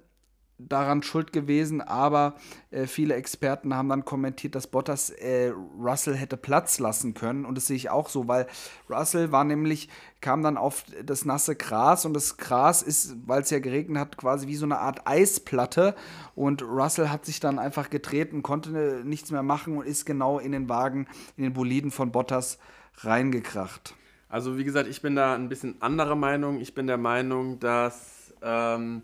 daran 0.68 1.02
schuld 1.02 1.32
gewesen, 1.32 1.80
aber 1.80 2.34
äh, 2.70 2.86
viele 2.86 3.14
Experten 3.14 3.74
haben 3.74 3.88
dann 3.88 4.04
kommentiert, 4.04 4.54
dass 4.54 4.66
Bottas 4.66 5.10
äh, 5.10 5.52
Russell 5.78 6.14
hätte 6.14 6.36
Platz 6.36 6.78
lassen 6.78 7.14
können 7.14 7.44
und 7.44 7.56
das 7.56 7.66
sehe 7.66 7.76
ich 7.76 7.90
auch 7.90 8.08
so, 8.08 8.28
weil 8.28 8.46
Russell 8.88 9.32
war 9.32 9.44
nämlich, 9.44 9.88
kam 10.20 10.42
dann 10.42 10.56
auf 10.56 10.84
das 11.04 11.24
nasse 11.24 11.56
Gras 11.56 12.04
und 12.04 12.14
das 12.14 12.36
Gras 12.36 12.82
ist, 12.82 13.16
weil 13.26 13.42
es 13.42 13.50
ja 13.50 13.58
geregnet 13.58 13.98
hat, 13.98 14.16
quasi 14.16 14.46
wie 14.46 14.56
so 14.56 14.66
eine 14.66 14.78
Art 14.78 15.06
Eisplatte 15.06 15.94
und 16.34 16.62
Russell 16.62 17.08
hat 17.10 17.24
sich 17.24 17.40
dann 17.40 17.58
einfach 17.58 17.90
getreten, 17.90 18.42
konnte 18.42 19.02
nichts 19.04 19.30
mehr 19.30 19.42
machen 19.42 19.76
und 19.76 19.86
ist 19.86 20.06
genau 20.06 20.38
in 20.38 20.52
den 20.52 20.68
Wagen, 20.68 21.06
in 21.36 21.44
den 21.44 21.52
Boliden 21.52 21.90
von 21.90 22.12
Bottas 22.12 22.58
reingekracht. 22.98 23.94
Also 24.32 24.56
wie 24.56 24.64
gesagt, 24.64 24.88
ich 24.88 25.02
bin 25.02 25.14
da 25.14 25.34
ein 25.34 25.50
bisschen 25.50 25.82
anderer 25.82 26.14
Meinung. 26.14 26.58
Ich 26.58 26.74
bin 26.74 26.86
der 26.86 26.96
Meinung, 26.96 27.60
dass 27.60 28.32
ähm, 28.40 29.02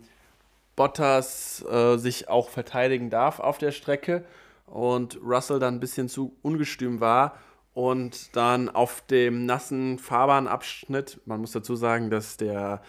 Bottas 0.79 1.61
äh, 1.69 1.97
sich 1.97 2.29
auch 2.29 2.47
verteidigen 2.47 3.09
darf 3.09 3.41
auf 3.41 3.57
der 3.57 3.73
Strecke 3.73 4.23
und 4.65 5.19
Russell 5.21 5.59
dann 5.59 5.73
ein 5.73 5.79
bisschen 5.81 6.07
zu 6.07 6.37
ungestüm 6.41 7.01
war 7.01 7.37
und 7.73 8.33
dann 8.33 8.69
auf 8.69 9.01
dem 9.01 9.45
nassen 9.45 9.99
Fahrbahnabschnitt, 9.99 11.19
man 11.25 11.41
muss 11.41 11.51
dazu 11.51 11.75
sagen, 11.75 12.09
dass 12.09 12.37
der, 12.37 12.81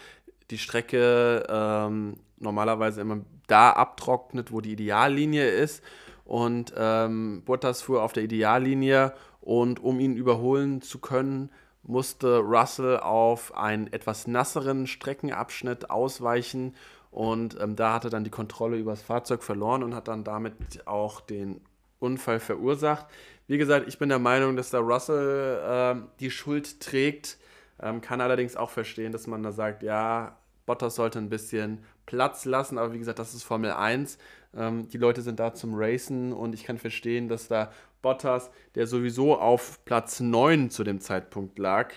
die 0.53 0.59
Strecke 0.59 1.45
ähm, 1.49 2.19
normalerweise 2.39 3.01
immer 3.01 3.23
da 3.49 3.71
abtrocknet, 3.73 4.53
wo 4.53 4.61
die 4.61 4.71
Ideallinie 4.71 5.49
ist 5.49 5.83
und 6.25 6.73
ähm, 6.77 7.43
Bottas 7.45 7.83
fuhr 7.83 8.05
auf 8.05 8.13
der 8.13 8.23
Ideallinie 8.23 9.15
und 9.41 9.83
um 9.83 9.99
ihn 9.99 10.15
überholen 10.15 10.81
zu 10.81 11.01
können, 11.01 11.51
musste 11.83 12.39
Russell 12.39 13.01
auf 13.01 13.57
einen 13.57 13.93
etwas 13.93 14.29
nasseren 14.29 14.87
Streckenabschnitt 14.87 15.91
ausweichen 15.91 16.77
und 17.11 17.59
ähm, 17.61 17.77
da 17.77 17.95
hat 17.95 18.05
er 18.05 18.11
dann 18.11 18.25
die 18.25 18.31
Kontrolle 18.31 18.77
über 18.77 18.93
das 18.93 19.03
Fahrzeug 19.03 19.43
verloren 19.43 19.83
und 19.83 19.95
hat 19.95 20.09
dann 20.09 20.25
damit 20.25 20.87
auch 20.87 21.21
den 21.21 21.61
Unfall 21.99 22.41
verursacht. 22.41 23.07
Wie 23.47 23.59
gesagt, 23.59 23.89
ich 23.89 23.99
bin 23.99 24.09
der 24.09 24.19
Meinung, 24.19 24.57
dass 24.57 24.71
der 24.71 24.81
Russell 24.81 25.61
ähm, 25.65 26.09
die 26.21 26.31
Schuld 26.31 26.81
trägt. 26.81 27.37
Ähm, 27.83 28.01
kann 28.01 28.21
allerdings 28.21 28.57
auch 28.57 28.71
verstehen, 28.71 29.13
dass 29.13 29.27
man 29.27 29.43
da 29.43 29.53
sagt, 29.53 29.83
ja, 29.83 30.39
Bottas 30.67 30.95
sollte 30.95 31.19
ein 31.19 31.31
bisschen 31.31 31.85
Platz 32.07 32.45
lassen, 32.45 32.79
aber 32.79 32.93
wie 32.93 32.99
gesagt, 32.99 33.19
das 33.19 33.35
ist 33.35 33.43
Formel 33.43 33.73
1. 33.73 34.19
Ähm, 34.55 34.89
die 34.89 34.99
Leute 34.99 35.23
sind 35.23 35.41
da 35.41 35.53
zum 35.53 35.75
Racen 35.75 36.33
und 36.33 36.55
ich 36.55 36.65
kann 36.65 36.79
verstehen, 36.79 37.29
dass 37.29 37.49
da 37.49 37.73
Bottas, 38.03 38.51
der 38.75 38.87
sowieso 38.87 39.39
auf 39.39 39.85
Platz 39.85 40.21
9 40.21 40.71
zu 40.71 40.85
dem 40.85 41.01
Zeitpunkt 41.01 41.59
lag, 41.59 41.93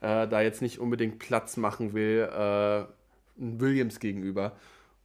äh, 0.00 0.28
da 0.28 0.40
jetzt 0.40 0.62
nicht 0.62 0.78
unbedingt 0.78 1.18
Platz 1.18 1.56
machen 1.56 1.92
will. 1.92 2.28
Äh, 2.32 2.84
Williams 3.36 4.00
gegenüber. 4.00 4.52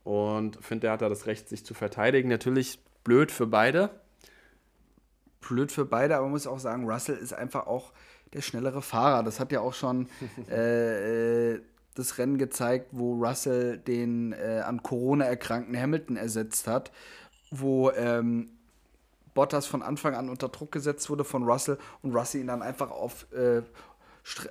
Und 0.03 0.57
finde, 0.63 0.87
er 0.87 0.93
hat 0.93 1.01
da 1.01 1.09
das 1.09 1.25
Recht, 1.25 1.49
sich 1.49 1.65
zu 1.65 1.73
verteidigen. 1.73 2.29
Natürlich 2.29 2.79
blöd 3.03 3.31
für 3.31 3.47
beide. 3.47 3.89
Blöd 5.41 5.71
für 5.71 5.85
beide, 5.85 6.15
aber 6.15 6.25
man 6.25 6.31
muss 6.31 6.47
auch 6.47 6.59
sagen, 6.59 6.89
Russell 6.89 7.15
ist 7.15 7.33
einfach 7.33 7.67
auch 7.67 7.93
der 8.33 8.41
schnellere 8.41 8.81
Fahrer. 8.81 9.23
Das 9.23 9.39
hat 9.39 9.51
ja 9.51 9.61
auch 9.61 9.73
schon 9.73 10.07
äh, 10.49 11.53
äh, 11.53 11.61
das 11.95 12.17
Rennen 12.17 12.37
gezeigt, 12.37 12.87
wo 12.91 13.13
Russell 13.13 13.77
den 13.77 14.33
äh, 14.33 14.61
an 14.65 14.83
Corona 14.83 15.25
erkrankten 15.25 15.77
Hamilton 15.77 16.15
ersetzt 16.15 16.67
hat, 16.67 16.91
wo 17.51 17.91
ähm, 17.91 18.51
Bottas 19.33 19.67
von 19.67 19.81
Anfang 19.81 20.15
an 20.15 20.29
unter 20.29 20.49
Druck 20.49 20.71
gesetzt 20.71 21.09
wurde 21.09 21.23
von 21.23 21.43
Russell 21.43 21.77
und 22.01 22.15
Russell 22.15 22.41
ihn 22.41 22.47
dann 22.47 22.61
einfach 22.61 22.91
auf 22.91 23.31
äh, 23.31 23.61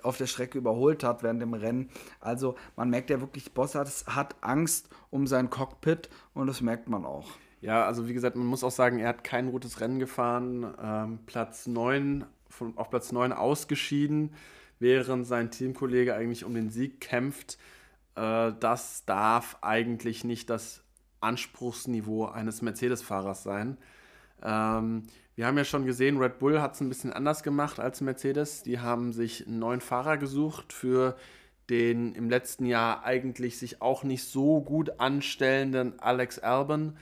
auf 0.03 0.17
der 0.17 0.27
Strecke 0.27 0.59
überholt 0.59 1.05
hat 1.05 1.23
während 1.23 1.43
dem 1.43 1.55
Rennen. 1.55 1.91
Also 2.21 2.57
man 2.77 2.91
merkt 2.91 3.11
ja 3.11 3.21
wirklich, 3.21 3.53
Bottas 3.53 4.07
hat 4.07 4.37
Angst 4.41 4.89
um 5.11 5.27
sein 5.27 5.51
Cockpit 5.51 6.09
und 6.35 6.47
das 6.47 6.61
merkt 6.61 6.89
man 6.89 7.05
auch. 7.05 7.29
Ja, 7.61 7.85
also 7.87 8.07
wie 8.09 8.15
gesagt, 8.15 8.37
man 8.37 8.47
muss 8.47 8.63
auch 8.63 8.71
sagen, 8.71 8.99
er 8.99 9.09
hat 9.09 9.25
kein 9.25 9.51
gutes 9.51 9.81
Rennen 9.81 9.99
gefahren. 9.99 10.75
Ähm, 10.81 11.19
Platz 11.27 11.67
9, 11.67 12.25
von, 12.49 12.77
auf 12.77 12.91
Platz 12.91 13.11
9 13.11 13.33
ausgeschieden, 13.33 14.33
während 14.79 15.27
sein 15.27 15.51
Teamkollege 15.51 16.15
eigentlich 16.15 16.45
um 16.45 16.55
den 16.55 16.71
Sieg 16.71 17.01
kämpft. 17.01 17.59
Äh, 18.15 18.53
das 18.61 19.05
darf 19.07 19.59
eigentlich 19.61 20.23
nicht 20.25 20.51
das 20.51 20.83
Anspruchsniveau 21.21 22.27
eines 22.27 22.63
Mercedes-Fahrers 22.63 23.43
sein. 23.43 23.77
Ähm, 24.43 25.03
wir 25.39 25.47
haben 25.47 25.57
ja 25.57 25.63
schon 25.63 25.87
gesehen, 25.87 26.19
Red 26.19 26.41
Bull 26.41 26.61
hat 26.61 26.75
es 26.75 26.81
ein 26.81 26.89
bisschen 26.89 27.13
anders 27.13 27.45
gemacht 27.45 27.79
als 27.79 28.01
Mercedes. 28.01 28.65
Die 28.65 28.81
haben 28.81 29.13
sich 29.13 29.47
einen 29.47 29.61
neuen 29.61 29.81
Fahrer 29.81 30.17
gesucht 30.17 30.73
für 30.73 31.17
den 31.71 32.13
im 32.17 32.29
letzten 32.29 32.67
Jahr 32.67 33.05
eigentlich 33.05 33.57
sich 33.57 33.81
auch 33.81 34.03
nicht 34.03 34.25
so 34.25 34.61
gut 34.61 34.99
anstellenden 34.99 35.97
Alex 36.01 36.41
Albon 36.41 36.97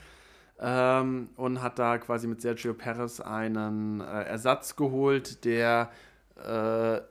ähm, 0.59 1.29
und 1.35 1.63
hat 1.63 1.79
da 1.79 1.97
quasi 1.97 2.27
mit 2.27 2.39
Sergio 2.39 2.75
Perez 2.75 3.21
einen 3.21 4.01
äh, 4.01 4.25
Ersatz 4.25 4.75
geholt, 4.75 5.43
der 5.43 5.89
äh, 6.35 7.01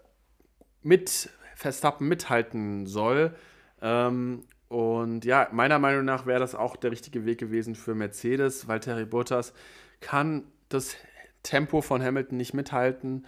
mit 0.84 1.28
Verstappen 1.56 2.06
mithalten 2.06 2.86
soll. 2.86 3.34
Ähm, 3.82 4.44
und 4.68 5.24
ja, 5.24 5.48
meiner 5.50 5.80
Meinung 5.80 6.04
nach 6.04 6.24
wäre 6.24 6.38
das 6.38 6.54
auch 6.54 6.76
der 6.76 6.92
richtige 6.92 7.26
Weg 7.26 7.38
gewesen 7.38 7.74
für 7.74 7.96
Mercedes, 7.96 8.68
weil 8.68 8.78
Terry 8.78 9.06
Bottas 9.06 9.54
kann 9.98 10.44
das 10.68 10.96
Tempo 11.46 11.80
von 11.80 12.02
Hamilton 12.02 12.36
nicht 12.36 12.54
mithalten 12.54 13.24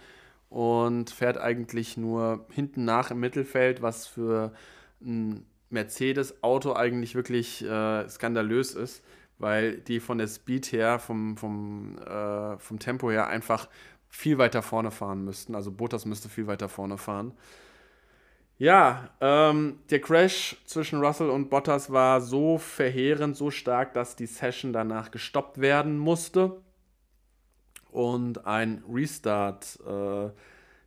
und 0.49 1.09
fährt 1.09 1.37
eigentlich 1.37 1.95
nur 1.95 2.45
hinten 2.51 2.83
nach 2.83 3.11
im 3.11 3.19
Mittelfeld, 3.21 3.81
was 3.81 4.07
für 4.07 4.51
ein 5.01 5.45
Mercedes-Auto 5.69 6.73
eigentlich 6.73 7.15
wirklich 7.15 7.63
äh, 7.63 8.09
skandalös 8.09 8.73
ist, 8.73 9.03
weil 9.37 9.77
die 9.77 10.01
von 10.01 10.17
der 10.17 10.27
Speed 10.27 10.71
her, 10.73 10.99
vom, 10.99 11.37
vom, 11.37 11.97
äh, 11.99 12.57
vom 12.57 12.79
Tempo 12.79 13.09
her 13.09 13.27
einfach 13.27 13.69
viel 14.09 14.37
weiter 14.37 14.63
vorne 14.63 14.91
fahren 14.91 15.23
müssten. 15.23 15.55
Also 15.55 15.71
Bottas 15.71 16.05
müsste 16.05 16.27
viel 16.27 16.47
weiter 16.47 16.67
vorne 16.67 16.97
fahren. 16.97 17.31
Ja, 18.57 19.11
ähm, 19.21 19.79
der 19.89 20.01
Crash 20.01 20.57
zwischen 20.65 20.99
Russell 20.99 21.29
und 21.29 21.49
Bottas 21.49 21.93
war 21.93 22.19
so 22.19 22.57
verheerend, 22.57 23.37
so 23.37 23.49
stark, 23.49 23.93
dass 23.93 24.17
die 24.17 24.25
Session 24.25 24.73
danach 24.73 25.11
gestoppt 25.11 25.61
werden 25.61 25.97
musste 25.97 26.59
und 27.91 28.45
ein 28.45 28.83
Restart, 28.91 29.79
äh, 29.87 30.29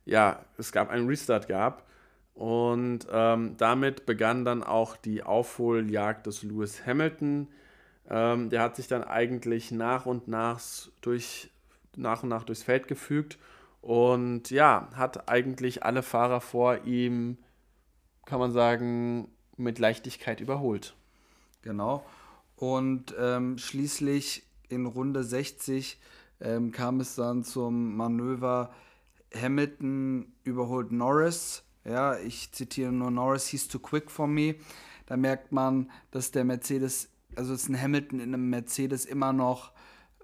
ja, 0.05 0.45
es 0.57 0.71
gab 0.71 0.89
einen 0.89 1.07
Restart 1.07 1.47
gab. 1.47 1.87
Und 2.33 3.05
ähm, 3.11 3.55
damit 3.57 4.05
begann 4.05 4.43
dann 4.43 4.63
auch 4.63 4.97
die 4.97 5.21
Aufholjagd 5.21 6.25
des 6.25 6.41
Lewis 6.41 6.85
Hamilton. 6.85 7.47
Ähm, 8.09 8.49
der 8.49 8.61
hat 8.61 8.75
sich 8.75 8.87
dann 8.87 9.03
eigentlich 9.03 9.71
nach 9.71 10.05
und 10.05 10.27
nach 10.27 10.59
durch 11.01 11.51
nach 11.95 12.23
und 12.23 12.29
nach 12.29 12.43
durchs 12.43 12.63
Feld 12.63 12.87
gefügt 12.87 13.37
und 13.83 14.49
ja, 14.49 14.87
hat 14.95 15.27
eigentlich 15.27 15.83
alle 15.83 16.03
Fahrer 16.03 16.39
vor 16.39 16.85
ihm, 16.85 17.37
kann 18.25 18.39
man 18.39 18.53
sagen, 18.53 19.27
mit 19.57 19.77
Leichtigkeit 19.77 20.39
überholt. 20.39 20.95
Genau. 21.63 22.05
Und 22.55 23.13
ähm, 23.19 23.57
schließlich 23.57 24.43
in 24.69 24.85
Runde 24.85 25.23
60 25.23 25.99
ähm, 26.43 26.71
kam 26.71 26.99
es 26.99 27.15
dann 27.15 27.43
zum 27.43 27.95
Manöver 27.95 28.71
Hamilton 29.33 30.33
überholt 30.43 30.91
Norris. 30.91 31.63
Ja, 31.85 32.17
ich 32.17 32.51
zitiere 32.51 32.91
nur 32.91 33.11
Norris, 33.11 33.47
he's 33.47 33.67
too 33.67 33.79
quick 33.79 34.11
for 34.11 34.27
me. 34.27 34.55
Da 35.05 35.17
merkt 35.17 35.51
man, 35.51 35.89
dass 36.11 36.31
der 36.31 36.43
Mercedes, 36.43 37.09
also 37.35 37.53
dass 37.53 37.67
ein 37.67 37.81
Hamilton 37.81 38.19
in 38.19 38.33
einem 38.33 38.49
Mercedes 38.49 39.05
immer 39.05 39.33
noch 39.33 39.71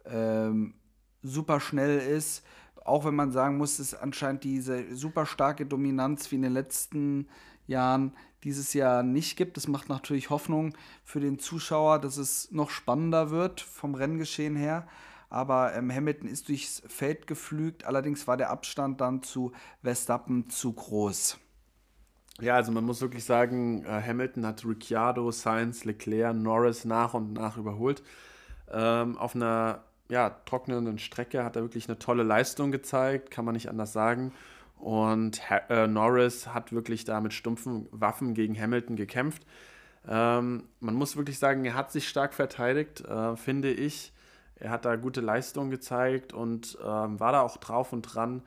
ähm, 0.06 0.76
super 1.24 1.60
schnell 1.60 2.00
ist. 2.00 2.46
Auch 2.86 3.06
wenn 3.06 3.16
man 3.16 3.32
sagen 3.32 3.58
muss, 3.58 3.78
dass 3.78 3.94
anscheinend 3.94 4.44
diese 4.44 4.96
super 4.96 5.26
starke 5.26 5.66
Dominanz 5.66 6.32
wie 6.32 6.36
in 6.36 6.44
den 6.44 6.54
letzten 6.54 7.28
Jahren 7.68 8.14
dieses 8.44 8.74
Jahr 8.74 9.04
nicht 9.04 9.38
gibt. 9.38 9.58
Das 9.58 9.68
macht 9.68 9.90
natürlich 9.90 10.30
Hoffnung 10.30 10.74
für 11.04 11.20
den 11.20 11.40
Zuschauer, 11.40 12.00
dass 12.00 12.18
es 12.18 12.52
noch 12.52 12.70
spannender 12.70 13.32
wird 13.32 13.62
vom 13.62 13.96
Renngeschehen 13.96 14.56
her. 14.56 14.88
Aber 15.30 15.76
ähm, 15.76 15.94
Hamilton 15.94 16.28
ist 16.28 16.50
durchs 16.50 16.82
Feld 16.88 17.28
geflügt. 17.28 17.86
Allerdings 17.86 18.28
war 18.28 18.38
der 18.38 18.50
Abstand 18.50 19.00
dann 19.00 19.22
zu 19.22 19.52
Verstappen 19.84 20.50
zu 20.50 20.74
groß. 20.74 21.38
Ja, 22.42 22.56
also 22.56 22.72
man 22.72 22.86
muss 22.86 23.02
wirklich 23.02 23.26
sagen, 23.26 23.84
äh, 23.86 24.02
Hamilton 24.02 24.46
hat 24.46 24.66
Ricciardo, 24.66 25.30
Sainz, 25.32 25.84
Leclerc, 25.84 26.36
Norris 26.36 26.86
nach 26.86 27.14
und 27.14 27.34
nach 27.34 27.58
überholt. 27.58 28.02
Ähm, 28.72 29.18
auf 29.18 29.36
einer 29.36 29.84
ja, 30.10 30.30
trocknenden 30.46 30.98
Strecke 30.98 31.44
hat 31.44 31.56
er 31.56 31.62
wirklich 31.62 31.88
eine 31.88 32.00
tolle 32.00 32.24
Leistung 32.24 32.72
gezeigt, 32.72 33.30
kann 33.30 33.46
man 33.46 33.54
nicht 33.54 33.70
anders 33.70 33.94
sagen. 33.94 34.32
Und 34.78 35.42
äh, 35.70 35.88
Norris 35.88 36.48
hat 36.48 36.72
wirklich 36.72 37.04
da 37.04 37.20
mit 37.20 37.34
stumpfen 37.34 37.88
Waffen 37.92 38.34
gegen 38.34 38.60
Hamilton 38.60 38.96
gekämpft. 38.96 39.46
Ähm, 40.08 40.64
man 40.80 40.96
muss 40.96 41.18
wirklich 41.18 41.38
sagen, 41.38 41.66
er 41.66 41.76
hat 41.76 41.92
sich 41.92 42.08
stark 42.08 42.34
verteidigt, 42.34 43.02
äh, 43.02 43.36
finde 43.36 43.72
ich. 43.72 44.14
Er 44.60 44.72
hat 44.72 44.86
da 44.86 44.96
gute 44.96 45.22
Leistungen 45.22 45.72
gezeigt 45.72 46.34
und 46.34 46.78
ähm, 46.84 47.20
war 47.20 47.32
da 47.32 47.42
auch 47.42 47.58
drauf 47.58 47.94
und 47.94 48.04
dran, 48.04 48.44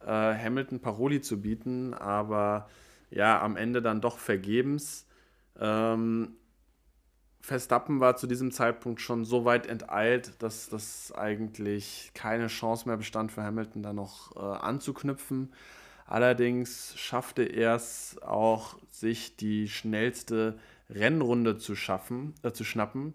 äh, 0.00 0.06
Hamilton 0.06 0.80
Paroli 0.80 1.20
zu 1.20 1.40
bieten, 1.40 1.94
aber 1.94 2.68
ja, 3.10 3.40
am 3.42 3.56
Ende 3.56 3.82
dann 3.82 4.00
doch 4.00 4.18
vergebens. 4.18 5.06
Ähm, 5.58 6.36
Verstappen 7.42 8.00
war 8.00 8.16
zu 8.16 8.26
diesem 8.26 8.52
Zeitpunkt 8.52 9.00
schon 9.00 9.24
so 9.24 9.44
weit 9.44 9.66
enteilt, 9.66 10.42
dass 10.42 10.68
das 10.68 11.12
eigentlich 11.12 12.10
keine 12.14 12.48
Chance 12.48 12.86
mehr 12.86 12.98
bestand 12.98 13.32
für 13.32 13.42
Hamilton 13.42 13.82
da 13.82 13.92
noch 13.92 14.36
äh, 14.36 14.40
anzuknüpfen. 14.40 15.52
Allerdings 16.06 16.92
schaffte 16.96 17.42
er 17.42 17.76
es 17.76 18.18
auch, 18.22 18.76
sich 18.90 19.36
die 19.36 19.68
schnellste 19.68 20.58
Rennrunde 20.90 21.56
zu 21.56 21.74
schaffen, 21.76 22.34
äh, 22.42 22.52
zu 22.52 22.64
schnappen. 22.64 23.14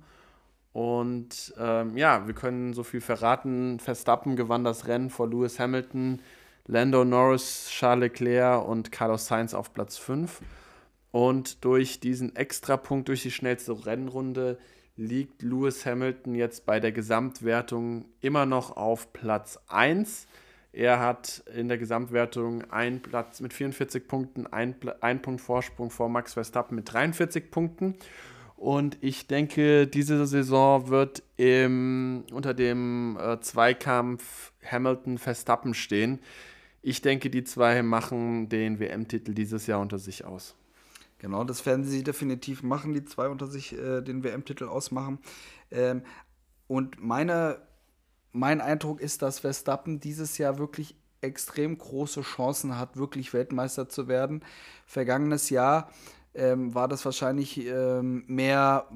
Und 0.76 1.54
ähm, 1.58 1.96
ja, 1.96 2.28
wir 2.28 2.34
können 2.34 2.74
so 2.74 2.84
viel 2.84 3.00
verraten. 3.00 3.80
Verstappen 3.80 4.36
gewann 4.36 4.66
das 4.66 4.88
Rennen 4.88 5.10
vor 5.10 5.30
Lewis 5.30 5.58
Hamilton, 5.58 6.22
Lando 6.68 7.06
Norris, 7.06 7.70
Charles 7.70 8.02
Leclerc 8.02 8.68
und 8.68 8.92
Carlos 8.92 9.26
Sainz 9.26 9.54
auf 9.54 9.74
Platz 9.74 9.98
5. 9.98 10.42
Und 11.12 11.64
durch 11.64 12.02
diesen 12.02 12.36
Extrapunkt, 12.36 13.08
durch 13.08 13.22
die 13.22 13.32
schnellste 13.32 13.86
Rennrunde, 13.86 14.58
liegt 14.98 15.44
Lewis 15.44 15.86
Hamilton 15.86 16.36
jetzt 16.36 16.66
bei 16.66 16.82
der 16.82 16.92
Gesamtwertung 16.92 18.04
immer 18.20 18.46
noch 18.46 18.76
auf 18.76 19.14
Platz 19.14 19.58
1. 19.70 20.28
Er 20.74 21.00
hat 21.00 21.42
in 21.56 21.70
der 21.70 21.78
Gesamtwertung 21.78 22.70
einen 22.70 23.02
Platz 23.02 23.40
mit 23.40 23.54
44 23.54 24.10
Punkten, 24.10 24.46
einen, 24.46 24.76
einen 25.00 25.22
Punkt 25.22 25.40
Vorsprung 25.40 25.90
vor 25.90 26.10
Max 26.10 26.34
Verstappen 26.34 26.76
mit 26.76 26.92
43 26.92 27.50
Punkten. 27.50 27.96
Und 28.66 28.98
ich 29.02 29.28
denke, 29.28 29.86
diese 29.86 30.26
Saison 30.26 30.88
wird 30.88 31.22
im, 31.38 32.24
unter 32.32 32.56
dem 32.56 33.16
äh, 33.16 33.40
Zweikampf 33.40 34.54
Hamilton-Verstappen 34.66 35.76
stehen. 35.76 36.18
Ich 36.82 37.04
denke, 37.04 37.30
die 37.30 37.44
zwei 37.44 37.84
machen 37.84 38.50
den 38.50 38.80
WM-Titel 38.80 39.36
dieses 39.36 39.68
Jahr 39.68 39.80
unter 39.80 40.00
sich 40.00 40.26
aus. 40.26 40.56
Genau, 41.20 41.44
das 41.44 41.64
werden 41.68 41.86
sie 41.86 42.04
definitiv 42.04 42.64
machen, 42.64 42.96
die 42.96 43.06
zwei 43.06 43.30
unter 43.30 43.46
sich 43.46 43.78
äh, 43.78 44.02
den 44.02 44.24
WM-Titel 44.24 44.64
ausmachen. 44.64 45.20
Ähm, 45.70 46.02
und 46.66 47.00
meine, 47.00 47.60
mein 48.32 48.62
Eindruck 48.62 49.00
ist, 49.00 49.22
dass 49.22 49.42
Verstappen 49.42 50.00
dieses 50.00 50.40
Jahr 50.40 50.58
wirklich 50.58 50.96
extrem 51.22 51.78
große 51.78 52.24
Chancen 52.24 52.80
hat, 52.80 52.98
wirklich 52.98 53.32
Weltmeister 53.32 53.90
zu 53.90 54.08
werden. 54.08 54.44
Vergangenes 54.88 55.52
Jahr 55.52 55.92
ähm, 56.36 56.74
war 56.76 56.88
das 56.88 57.06
wahrscheinlich 57.06 57.66
ähm, 57.66 58.24
mehr 58.28 58.88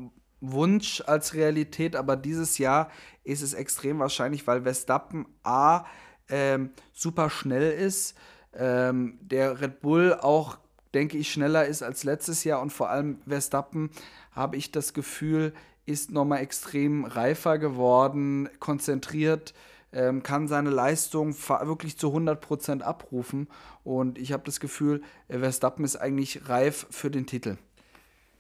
Wunsch 0.41 1.02
als 1.06 1.34
Realität, 1.34 1.95
aber 1.95 2.15
dieses 2.15 2.58
Jahr 2.58 2.89
ist 3.23 3.41
es 3.41 3.54
extrem 3.54 3.99
wahrscheinlich, 3.99 4.47
weil 4.47 4.63
Verstappen 4.63 5.25
A 5.43 5.86
ähm, 6.30 6.71
super 6.93 7.30
schnell 7.30 7.71
ist, 7.71 8.15
ähm, 8.54 9.19
der 9.21 9.62
Red 9.62 9.82
Bull 9.82 10.13
auch 10.13 10.58
denke 10.93 11.17
ich, 11.17 11.32
schneller 11.32 11.65
ist 11.65 11.84
als 11.84 12.04
letztes 12.04 12.43
Jahr 12.43 12.62
und 12.62 12.71
vor 12.71 12.89
allem 12.89 13.19
Verstappen, 13.28 13.91
habe 14.32 14.58
ich 14.58 14.71
das 14.71 14.93
Gefühl, 14.93 15.54
ist 15.86 16.12
nochmal 16.12 16.41
extrem 16.41 17.06
reifer 17.06 17.58
geworden, 17.58 18.49
konzentriert, 18.60 19.54
ähm, 19.91 20.23
kann 20.23 20.47
seine 20.47 20.69
Leistung 20.69 21.34
wirklich 21.34 21.97
zu 21.97 22.08
100% 22.15 22.82
abrufen 22.82 23.47
und 23.84 24.17
ich 24.17 24.32
habe 24.32 24.43
das 24.45 24.60
Gefühl, 24.60 25.02
äh, 25.28 25.39
Verstappen 25.39 25.86
ist 25.86 25.95
eigentlich 25.95 26.47
reif 26.49 26.88
für 26.89 27.10
den 27.10 27.25
Titel. 27.25 27.58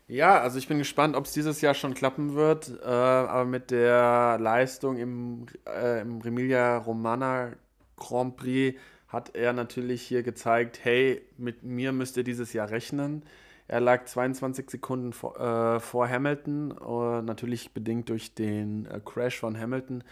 Ja, 0.07 0.41
also 0.41 0.57
ich 0.57 0.67
bin 0.67 0.79
gespannt, 0.79 1.15
ob 1.15 1.25
es 1.25 1.33
dieses 1.33 1.61
Jahr 1.61 1.75
schon 1.75 1.93
klappen 1.93 2.33
wird, 2.33 2.71
äh, 2.81 2.87
aber 2.87 3.45
mit 3.45 3.69
der 3.69 4.39
Leistung 4.39 4.97
im, 4.97 5.45
äh, 5.67 6.01
im 6.01 6.19
Remilia 6.21 6.77
Romana 6.77 7.51
Grand 7.95 8.35
Prix 8.35 8.79
hat 9.07 9.35
er 9.35 9.53
natürlich 9.53 10.01
hier 10.01 10.23
gezeigt, 10.23 10.79
hey, 10.83 11.21
mit 11.37 11.63
mir 11.63 11.91
müsst 11.91 12.17
ihr 12.17 12.23
dieses 12.23 12.53
Jahr 12.53 12.69
rechnen. 12.69 13.23
Er 13.67 13.81
lag 13.81 14.05
22 14.05 14.67
Sekunden 14.69 15.13
vor, 15.13 15.39
äh, 15.39 15.79
vor 15.79 16.09
Hamilton, 16.09 16.71
äh, 16.71 17.21
natürlich 17.21 17.71
bedingt 17.71 18.09
durch 18.09 18.33
den 18.33 18.87
äh, 18.87 18.99
Crash 19.03 19.39
von 19.39 19.59
Hamilton. 19.59 20.03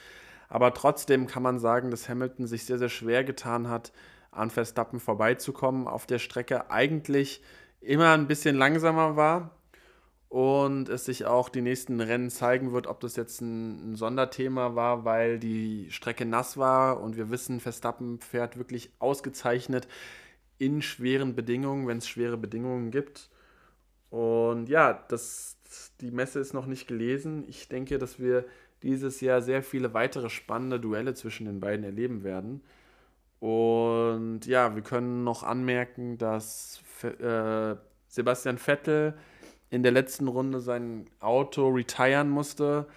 Aber 0.48 0.74
trotzdem 0.74 1.28
kann 1.28 1.44
man 1.44 1.60
sagen, 1.60 1.92
dass 1.92 2.08
Hamilton 2.08 2.48
sich 2.48 2.66
sehr, 2.66 2.78
sehr 2.78 2.90
schwer 2.90 3.24
getan 3.24 3.70
hat, 3.70 3.92
an 4.32 4.50
Verstappen 4.50 5.00
vorbeizukommen 5.00 5.88
auf 5.88 6.06
der 6.06 6.20
Strecke. 6.20 6.72
Eigentlich 6.72 7.42
immer 7.82 8.14
ein 8.14 8.28
bisschen 8.28 8.56
langsamer 8.56 9.16
war, 9.16 9.58
und 10.30 10.90
es 10.90 11.06
sich 11.06 11.26
auch 11.26 11.48
die 11.48 11.62
nächsten 11.62 12.02
Rennen 12.02 12.30
zeigen 12.30 12.74
wird, 12.74 12.88
ob 12.88 13.00
das 13.00 13.16
jetzt 13.16 13.42
ein, 13.42 13.96
Sonderthema 13.96 14.76
war, 14.76 15.06
weil 15.06 15.40
die 15.40 15.88
Strecke 15.90 16.26
nass 16.26 16.58
war 16.58 17.00
und 17.02 17.16
wir 17.16 17.30
wissen, 17.30 17.60
Verstappen 17.60 18.20
fährt 18.20 18.58
wirklich 18.58 18.92
ausgezeichnet 19.00 19.88
in 20.58 20.82
schweren 20.82 21.36
Bedingungen, 21.36 21.88
wenn 21.88 22.00
es 22.00 22.08
schwere 22.08 22.38
Bedingungen 22.38 22.92
gibt. 22.92 23.30
Und 24.10 24.68
ja, 24.70 25.06
das, 25.08 25.58
die 26.02 26.12
Messe 26.12 26.40
ist 26.40 26.54
noch 26.54 26.66
nicht 26.66 26.88
gelesen. 26.88 27.46
Ich 27.48 27.70
denke, 27.70 27.98
dass 27.98 28.20
wir 28.20 28.46
dieses 28.84 29.22
Jahr 29.22 29.42
sehr 29.42 29.64
viele 29.64 29.94
weitere 29.94 30.30
spannende 30.30 30.80
Duelle 30.80 31.14
zwischen 31.14 31.46
den 31.46 31.60
beiden 31.60 31.84
erleben 31.84 32.24
werden. 32.24 32.62
Und 33.40 34.42
ja, 34.46 34.76
wir 34.76 34.82
können 34.82 35.24
noch 35.24 35.44
anmerken, 35.44 36.18
dass 36.18 36.82
äh, 37.04 37.76
Sebastian 38.08 38.58
Vettel 38.58 39.16
in 39.70 39.84
der 39.84 39.92
letzten 39.92 40.28
Runde 40.28 40.60
sein 40.60 41.06
Auto 41.20 41.70
retiren 41.70 42.30
musste. 42.30 42.88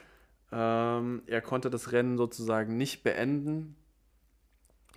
Ähm, 0.53 1.23
er 1.27 1.41
konnte 1.43 1.69
das 1.69 1.93
Rennen 1.93 2.17
sozusagen 2.17 2.77
nicht 2.77 3.03
beenden. 3.03 3.77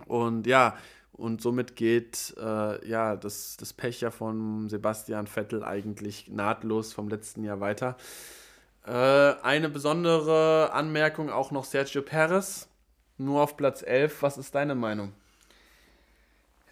Und 0.06 0.46
ja, 0.46 0.76
und 1.12 1.40
somit 1.40 1.76
geht 1.76 2.34
äh, 2.38 2.88
ja 2.88 3.16
das, 3.16 3.56
das 3.56 3.72
Pech 3.72 4.00
ja 4.00 4.10
von 4.10 4.68
Sebastian 4.68 5.26
Vettel 5.26 5.62
eigentlich 5.62 6.28
nahtlos 6.28 6.92
vom 6.92 7.08
letzten 7.08 7.44
Jahr 7.44 7.60
weiter. 7.60 7.96
Äh, 8.86 8.90
eine 9.42 9.70
besondere 9.70 10.70
Anmerkung 10.72 11.30
auch 11.30 11.50
noch 11.50 11.64
Sergio 11.64 12.02
Perez, 12.02 12.68
nur 13.16 13.42
auf 13.42 13.56
Platz 13.56 13.82
11. 13.82 14.22
Was 14.22 14.36
ist 14.36 14.54
deine 14.54 14.74
Meinung? 14.74 15.12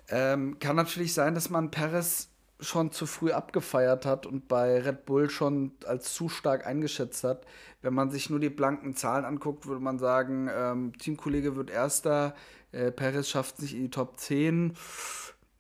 Ähm, 0.08 0.58
kann 0.58 0.76
natürlich 0.76 1.14
sein, 1.14 1.34
dass 1.34 1.48
man 1.48 1.70
Perez 1.70 2.28
schon 2.60 2.92
zu 2.92 3.06
früh 3.06 3.32
abgefeiert 3.32 4.06
hat 4.06 4.26
und 4.26 4.46
bei 4.46 4.80
Red 4.80 5.06
Bull 5.06 5.30
schon 5.30 5.72
als 5.86 6.12
zu 6.14 6.28
stark 6.28 6.66
eingeschätzt 6.66 7.24
hat. 7.24 7.46
Wenn 7.80 7.94
man 7.94 8.10
sich 8.10 8.30
nur 8.30 8.38
die 8.38 8.50
blanken 8.50 8.94
Zahlen 8.94 9.24
anguckt, 9.24 9.66
würde 9.66 9.82
man 9.82 9.98
sagen, 9.98 10.48
ähm, 10.54 10.92
Teamkollege 10.98 11.56
wird 11.56 11.70
Erster, 11.70 12.34
äh, 12.72 12.92
Perez 12.92 13.28
schafft 13.28 13.56
sich 13.56 13.74
in 13.74 13.84
die 13.84 13.90
Top 13.90 14.18
10. 14.18 14.74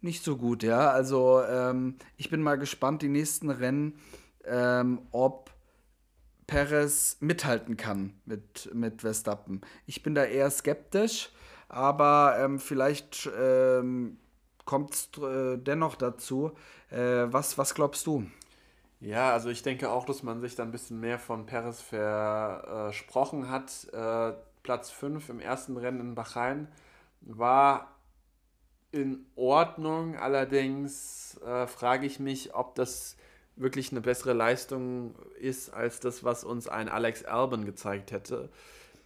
Nicht 0.02 0.22
so 0.22 0.36
gut, 0.36 0.62
ja. 0.62 0.90
Also 0.90 1.42
ähm, 1.42 1.96
ich 2.16 2.30
bin 2.30 2.42
mal 2.42 2.58
gespannt, 2.58 3.02
die 3.02 3.08
nächsten 3.08 3.50
Rennen, 3.50 3.98
ähm, 4.44 5.00
ob 5.12 5.50
Perez 6.52 7.16
mithalten 7.20 7.78
kann 7.78 8.12
mit, 8.26 8.68
mit 8.74 9.00
Verstappen. 9.00 9.62
Ich 9.86 10.02
bin 10.02 10.14
da 10.14 10.24
eher 10.24 10.50
skeptisch, 10.50 11.30
aber 11.70 12.36
ähm, 12.38 12.58
vielleicht 12.58 13.30
ähm, 13.38 14.18
kommt 14.66 14.92
es 14.92 15.08
äh, 15.18 15.56
dennoch 15.56 15.96
dazu. 15.96 16.52
Äh, 16.90 17.32
was, 17.32 17.56
was 17.56 17.74
glaubst 17.74 18.06
du? 18.06 18.26
Ja, 19.00 19.32
also 19.32 19.48
ich 19.48 19.62
denke 19.62 19.88
auch, 19.88 20.04
dass 20.04 20.22
man 20.22 20.42
sich 20.42 20.54
da 20.54 20.62
ein 20.62 20.72
bisschen 20.72 21.00
mehr 21.00 21.18
von 21.18 21.46
Perez 21.46 21.80
versprochen 21.80 23.48
hat. 23.48 23.88
Äh, 23.94 24.34
Platz 24.62 24.90
5 24.90 25.30
im 25.30 25.40
ersten 25.40 25.78
Rennen 25.78 26.00
in 26.00 26.14
Bahrain 26.14 26.68
war 27.22 27.96
in 28.90 29.24
Ordnung. 29.36 30.18
Allerdings 30.18 31.40
äh, 31.46 31.66
frage 31.66 32.04
ich 32.04 32.20
mich, 32.20 32.54
ob 32.54 32.74
das 32.74 33.16
wirklich 33.56 33.90
eine 33.90 34.00
bessere 34.00 34.32
Leistung 34.32 35.14
ist 35.38 35.72
als 35.72 36.00
das, 36.00 36.24
was 36.24 36.44
uns 36.44 36.68
ein 36.68 36.88
Alex 36.88 37.24
Albon 37.24 37.64
gezeigt 37.64 38.12
hätte, 38.12 38.48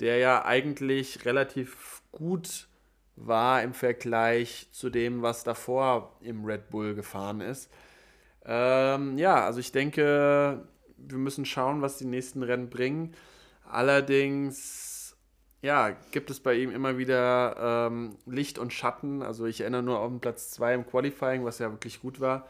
der 0.00 0.18
ja 0.18 0.44
eigentlich 0.44 1.24
relativ 1.24 2.02
gut 2.12 2.68
war 3.16 3.62
im 3.62 3.72
Vergleich 3.72 4.68
zu 4.72 4.90
dem, 4.90 5.22
was 5.22 5.42
davor 5.42 6.16
im 6.20 6.44
Red 6.44 6.70
Bull 6.70 6.94
gefahren 6.94 7.40
ist. 7.40 7.70
Ähm, 8.44 9.18
ja, 9.18 9.44
also 9.44 9.58
ich 9.58 9.72
denke, 9.72 10.62
wir 10.96 11.18
müssen 11.18 11.44
schauen, 11.44 11.82
was 11.82 11.98
die 11.98 12.04
nächsten 12.04 12.42
Rennen 12.42 12.70
bringen. 12.70 13.14
Allerdings, 13.68 15.16
ja, 15.62 15.96
gibt 16.12 16.30
es 16.30 16.40
bei 16.40 16.54
ihm 16.54 16.70
immer 16.70 16.98
wieder 16.98 17.88
ähm, 17.88 18.16
Licht 18.26 18.58
und 18.58 18.72
Schatten. 18.72 19.22
Also 19.22 19.46
ich 19.46 19.62
erinnere 19.62 19.82
nur 19.82 19.98
auf 19.98 20.10
den 20.10 20.20
Platz 20.20 20.50
2 20.52 20.74
im 20.74 20.86
Qualifying, 20.86 21.44
was 21.44 21.58
ja 21.58 21.70
wirklich 21.70 22.00
gut 22.00 22.20
war. 22.20 22.48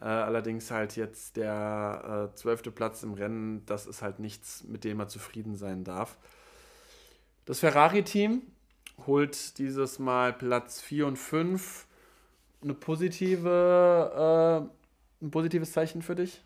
Äh, 0.00 0.04
allerdings 0.04 0.70
halt 0.70 0.96
jetzt 0.96 1.36
der 1.36 2.30
äh, 2.32 2.36
zwölfte 2.36 2.70
äh, 2.70 2.72
Platz 2.72 3.02
im 3.02 3.14
Rennen, 3.14 3.64
das 3.66 3.86
ist 3.86 4.00
halt 4.00 4.18
nichts, 4.18 4.64
mit 4.64 4.84
dem 4.84 4.98
er 4.98 5.08
zufrieden 5.08 5.56
sein 5.56 5.84
darf. 5.84 6.16
Das 7.44 7.60
Ferrari-Team 7.60 8.42
holt 9.06 9.58
dieses 9.58 9.98
Mal 9.98 10.32
Platz 10.32 10.80
4 10.80 11.06
und 11.06 11.16
5. 11.16 11.86
Eine 12.62 12.74
positive, 12.74 14.68
äh, 15.20 15.24
ein 15.24 15.30
positives 15.30 15.72
Zeichen 15.72 16.02
für 16.02 16.14
dich? 16.14 16.42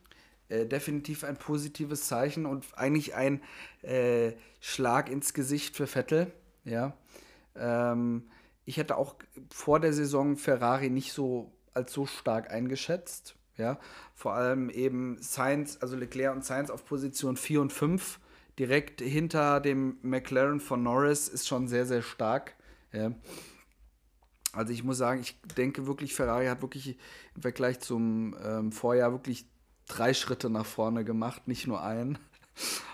Äh, 0.48 0.66
definitiv 0.66 1.24
ein 1.24 1.36
positives 1.36 2.06
Zeichen 2.08 2.46
und 2.46 2.66
eigentlich 2.76 3.14
ein 3.14 3.40
äh, 3.82 4.32
Schlag 4.60 5.08
ins 5.10 5.32
Gesicht 5.32 5.76
für 5.76 5.86
Vettel. 5.86 6.32
Ja. 6.64 6.96
Ähm, 7.56 8.28
ich 8.64 8.78
hätte 8.78 8.96
auch 8.96 9.14
vor 9.52 9.78
der 9.78 9.92
Saison 9.92 10.36
Ferrari 10.36 10.90
nicht 10.90 11.12
so 11.12 11.52
als 11.72 11.92
so 11.92 12.06
stark 12.06 12.50
eingeschätzt. 12.50 13.36
Ja. 13.56 13.78
Vor 14.14 14.34
allem 14.34 14.70
eben 14.70 15.16
Sainz, 15.20 15.78
also 15.80 15.96
Leclerc 15.96 16.34
und 16.34 16.44
Sainz 16.44 16.70
auf 16.70 16.84
Position 16.84 17.36
4 17.36 17.60
und 17.60 17.72
5 17.72 18.18
direkt 18.58 19.00
hinter 19.00 19.60
dem 19.60 19.98
McLaren 20.02 20.60
von 20.60 20.82
Norris 20.82 21.28
ist 21.28 21.48
schon 21.48 21.68
sehr, 21.68 21.86
sehr 21.86 22.02
stark. 22.02 22.54
Ja. 22.92 23.12
Also 24.52 24.72
ich 24.72 24.84
muss 24.84 24.98
sagen, 24.98 25.20
ich 25.20 25.40
denke 25.56 25.86
wirklich, 25.86 26.14
Ferrari 26.14 26.46
hat 26.46 26.62
wirklich 26.62 26.96
im 27.34 27.42
Vergleich 27.42 27.80
zum 27.80 28.36
ähm, 28.44 28.70
Vorjahr 28.70 29.12
wirklich 29.12 29.46
drei 29.88 30.14
Schritte 30.14 30.48
nach 30.48 30.66
vorne 30.66 31.04
gemacht, 31.04 31.48
nicht 31.48 31.66
nur 31.66 31.82
einen. 31.82 32.18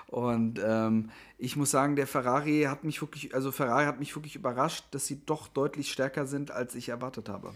Und 0.07 0.59
ähm, 0.65 1.11
ich 1.39 1.57
muss 1.57 1.71
sagen, 1.71 1.95
der 1.95 2.07
Ferrari 2.07 2.63
hat 2.63 2.83
mich 2.83 3.01
wirklich, 3.01 3.35
also 3.35 3.53
Ferrari 3.53 3.85
hat 3.85 4.01
mich 4.01 4.17
wirklich 4.17 4.35
überrascht, 4.35 4.87
dass 4.91 5.07
sie 5.07 5.25
doch 5.25 5.49
deutlich 5.49 5.93
stärker 5.93 6.27
sind, 6.27 6.51
als 6.51 6.75
ich 6.75 6.89
erwartet 6.89 7.29
habe. 7.29 7.55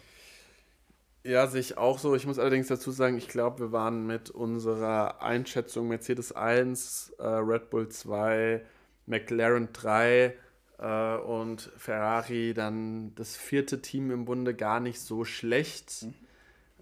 Ja, 1.27 1.47
sehe 1.47 1.61
ich 1.61 1.79
auch 1.79 1.99
so. 1.99 2.15
Ich 2.15 2.27
muss 2.27 2.39
allerdings 2.39 2.67
dazu 2.67 2.91
sagen, 2.91 3.17
ich 3.17 3.29
glaube, 3.29 3.59
wir 3.61 3.73
waren 3.73 4.07
mit 4.07 4.29
unserer 4.29 5.23
Einschätzung 5.23 5.89
Mercedes 5.89 6.33
1, 6.33 7.15
äh, 7.19 7.25
Red 7.25 7.71
Bull 7.71 7.89
2, 7.89 8.61
McLaren 9.07 9.71
3 9.73 10.35
äh, 10.79 11.17
und 11.17 11.73
Ferrari 11.79 12.53
dann 12.53 13.15
das 13.15 13.39
vierte 13.39 13.81
Team 13.81 14.11
im 14.11 14.27
Bunde 14.27 14.55
gar 14.55 14.81
nicht 14.81 15.01
so 15.01 15.25
schlecht. 15.25 16.03
Mhm. 16.03 16.15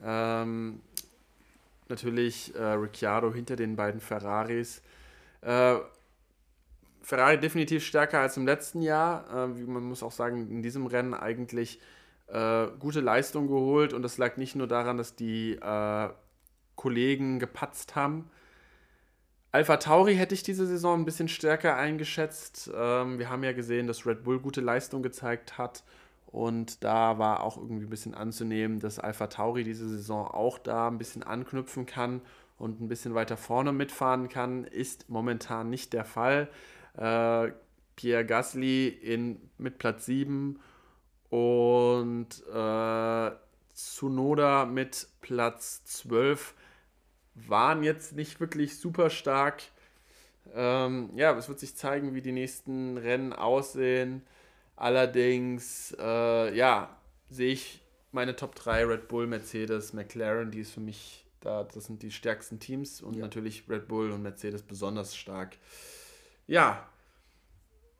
Ähm, 0.03 0.81
natürlich 1.89 2.53
äh, 2.57 2.63
Ricciardo 2.65 3.33
hinter 3.33 3.55
den 3.55 3.77
beiden 3.77 4.01
Ferraris. 4.01 4.83
Äh, 5.43 5.77
Ferrari 7.01 7.39
definitiv 7.39 7.85
stärker 7.85 8.19
als 8.19 8.37
im 8.37 8.47
letzten 8.47 8.83
Jahr. 8.83 9.25
Äh, 9.31 9.47
man 9.47 9.85
muss 9.85 10.03
auch 10.03 10.11
sagen, 10.11 10.51
in 10.51 10.63
diesem 10.63 10.87
Rennen 10.87 11.15
eigentlich 11.15 11.79
äh, 12.29 12.67
gute 12.79 13.01
Leistung 13.01 13.49
geholt 13.49 13.93
und 13.93 14.03
das 14.03 14.19
lag 14.19 14.37
nicht 14.37 14.57
nur 14.57 14.67
daran, 14.67 14.97
dass 14.97 15.17
die 15.17 15.55
äh, 15.55 16.09
Kollegen 16.77 17.39
gepatzt 17.39 17.95
haben. 17.97 18.31
Alpha 19.51 19.77
Tauri 19.77 20.17
hätte 20.17 20.35
ich 20.35 20.43
diese 20.43 20.67
Saison 20.67 21.01
ein 21.01 21.05
bisschen 21.05 21.29
stärker 21.29 21.77
eingeschätzt. 21.77 22.71
Ähm, 22.75 23.19
wir 23.19 23.29
haben 23.29 23.45
ja 23.45 23.53
gesehen, 23.53 23.87
dass 23.87 24.07
Red 24.07 24.25
Bull 24.25 24.41
gute 24.41 24.63
Leistung 24.63 25.03
gezeigt 25.03 25.59
hat 25.59 25.85
und 26.27 26.83
da 26.83 27.19
war 27.19 27.43
auch 27.43 27.59
irgendwie 27.59 27.85
ein 27.85 27.91
bisschen 27.91 28.15
anzunehmen, 28.15 28.81
dass 28.81 28.99
Alpha 28.99 29.27
Tauri 29.27 29.65
diese 29.65 29.87
Saison 29.87 30.27
auch 30.27 30.59
da 30.59 30.89
ein 30.89 30.97
bisschen 30.97 31.23
anknüpfen 31.23 31.85
kann 31.85 32.23
und 32.57 32.81
ein 32.81 32.89
bisschen 32.89 33.15
weiter 33.15 33.37
vorne 33.37 33.73
mitfahren 33.73 34.31
kann. 34.31 34.65
Ist 34.65 35.11
momentan 35.11 35.69
nicht 35.69 35.93
der 35.93 36.07
Fall. 36.07 36.49
Äh, 36.97 37.53
Pierre 37.97 38.25
Gasly 38.25 38.89
in, 38.89 39.51
mit 39.59 39.77
Platz 39.77 40.07
7 40.07 40.59
und 41.33 42.29
äh, 42.53 43.31
Tsunoda 43.75 44.67
mit 44.67 45.07
Platz 45.23 45.83
12 45.85 46.53
waren 47.35 47.83
jetzt 47.83 48.15
nicht 48.15 48.39
wirklich 48.39 48.79
super 48.79 49.09
stark. 49.09 49.63
Ähm, 50.55 51.09
ja, 51.15 51.35
es 51.39 51.49
wird 51.49 51.59
sich 51.59 51.75
zeigen, 51.75 52.15
wie 52.15 52.21
die 52.21 52.33
nächsten 52.33 52.99
Rennen 52.99 53.33
aussehen. 53.33 54.27
Allerdings, 54.77 55.97
äh, 55.99 56.55
ja, 56.55 56.95
sehe 57.31 57.55
ich 57.55 57.81
meine 58.11 58.37
Top 58.37 58.55
3 58.55 58.85
Red 58.85 59.09
Bull, 59.09 59.27
Mercedes, 59.27 59.95
McLaren, 59.95 60.51
die 60.51 60.61
ist 60.61 60.73
für 60.73 60.81
mich 60.81 61.25
da, 61.41 61.65
das 61.65 61.87
sind 61.87 62.03
die 62.03 62.11
stärksten 62.11 62.61
Teams 62.61 63.01
und 63.01 63.17
ja. 63.17 63.23
natürlich 63.23 63.65
Red 63.71 63.89
Bull 63.89 64.11
und 64.11 64.23
Mercedes 64.23 64.63
besonders 64.63 65.17
stark. 65.17 65.57
Ja, 66.47 66.87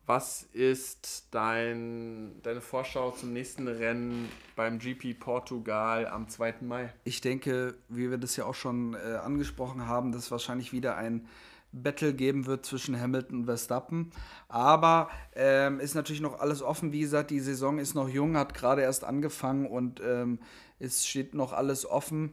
was 0.07 0.43
ist 0.53 1.29
dein, 1.31 2.33
deine 2.43 2.61
Vorschau 2.61 3.13
zum 3.13 3.33
nächsten 3.33 3.69
Rennen 3.69 4.29
beim 4.57 4.79
GP 4.79 5.15
Portugal 5.15 6.07
am 6.07 6.29
2. 6.29 6.57
Mai? 6.63 6.93
Ich 7.05 7.21
denke, 7.21 7.75
wie 7.89 8.11
wir 8.11 8.19
das 8.19 8.37
ja 8.37 8.45
auch 8.45 8.55
schon 8.55 8.95
äh, 8.95 9.17
angesprochen 9.17 9.87
haben, 9.87 10.13
dass 10.13 10.31
wahrscheinlich 10.31 10.73
wieder 10.73 10.97
ein 10.97 11.29
Battle 11.73 12.13
geben 12.13 12.47
wird 12.47 12.67
zwischen 12.67 13.01
Hamilton 13.01 13.41
und 13.41 13.45
Verstappen. 13.47 14.13
Aber 14.49 15.09
ähm, 15.35 15.81
ist 15.81 15.95
natürlich 15.95 16.21
noch 16.21 16.41
alles 16.41 16.63
offen. 16.63 16.93
Wie 16.93 17.01
gesagt, 17.01 17.31
die 17.31 17.41
Saison 17.41 17.79
ist 17.79 17.95
noch 17.95 18.09
jung, 18.09 18.37
hat 18.37 18.55
gerade 18.55 18.83
erst 18.83 19.05
angefangen 19.05 19.67
und 19.67 20.01
ähm, 20.05 20.39
es 20.79 21.07
steht 21.07 21.35
noch 21.35 21.53
alles 21.53 21.89
offen. 21.89 22.33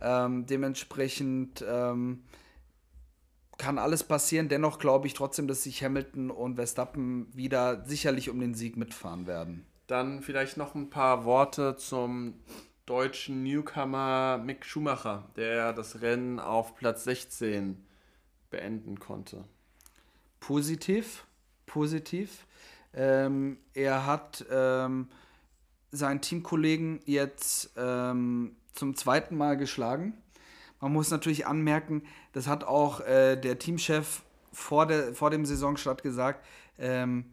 Ähm, 0.00 0.46
dementsprechend 0.46 1.64
ähm, 1.68 2.22
kann 3.58 3.78
alles 3.78 4.04
passieren. 4.04 4.48
Dennoch 4.48 4.78
glaube 4.78 5.06
ich 5.06 5.14
trotzdem, 5.14 5.48
dass 5.48 5.64
sich 5.64 5.82
Hamilton 5.82 6.30
und 6.30 6.56
Verstappen 6.56 7.28
wieder 7.34 7.84
sicherlich 7.84 8.30
um 8.30 8.40
den 8.40 8.54
Sieg 8.54 8.76
mitfahren 8.76 9.26
werden. 9.26 9.66
Dann 9.88 10.22
vielleicht 10.22 10.56
noch 10.56 10.74
ein 10.74 10.90
paar 10.90 11.24
Worte 11.24 11.76
zum 11.76 12.34
deutschen 12.86 13.42
Newcomer 13.42 14.38
Mick 14.38 14.64
Schumacher, 14.64 15.28
der 15.36 15.72
das 15.72 16.00
Rennen 16.00 16.38
auf 16.38 16.76
Platz 16.76 17.04
16 17.04 17.84
beenden 18.50 18.98
konnte. 18.98 19.44
Positiv, 20.40 21.26
positiv. 21.66 22.46
Ähm, 22.94 23.58
er 23.74 24.06
hat 24.06 24.44
ähm, 24.50 25.08
seinen 25.90 26.20
Teamkollegen 26.20 27.00
jetzt 27.04 27.72
ähm, 27.76 28.56
zum 28.72 28.96
zweiten 28.96 29.36
Mal 29.36 29.56
geschlagen. 29.56 30.14
Man 30.80 30.92
muss 30.92 31.10
natürlich 31.10 31.46
anmerken, 31.46 32.02
das 32.32 32.46
hat 32.46 32.64
auch 32.64 33.00
äh, 33.00 33.36
der 33.36 33.58
Teamchef 33.58 34.22
vor, 34.52 34.86
der, 34.86 35.14
vor 35.14 35.30
dem 35.30 35.44
Saisonstart 35.44 36.02
gesagt, 36.02 36.44
ähm, 36.78 37.24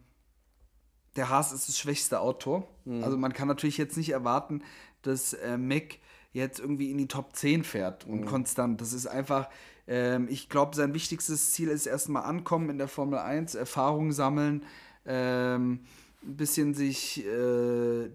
der 1.16 1.30
Haas 1.30 1.52
ist 1.52 1.68
das 1.68 1.78
schwächste 1.78 2.20
Auto. 2.20 2.68
Mhm. 2.84 3.04
Also 3.04 3.16
man 3.16 3.32
kann 3.32 3.48
natürlich 3.48 3.78
jetzt 3.78 3.96
nicht 3.96 4.10
erwarten, 4.10 4.62
dass 5.02 5.32
äh, 5.32 5.56
Mick 5.56 6.00
jetzt 6.32 6.60
irgendwie 6.60 6.90
in 6.90 6.98
die 6.98 7.08
Top 7.08 7.34
10 7.34 7.64
fährt 7.64 8.06
und 8.06 8.22
mhm. 8.22 8.26
konstant. 8.26 8.80
Das 8.80 8.92
ist 8.92 9.06
einfach, 9.06 9.48
ähm, 9.86 10.28
ich 10.28 10.48
glaube, 10.48 10.76
sein 10.76 10.92
wichtigstes 10.92 11.52
Ziel 11.52 11.68
ist 11.68 11.86
erstmal 11.86 12.24
ankommen 12.24 12.68
in 12.68 12.78
der 12.78 12.88
Formel 12.88 13.18
1, 13.18 13.54
Erfahrung 13.54 14.12
sammeln, 14.12 14.64
ähm, 15.06 15.80
ein 16.22 16.36
bisschen 16.36 16.74
sich, 16.74 17.24
äh, 17.24 18.06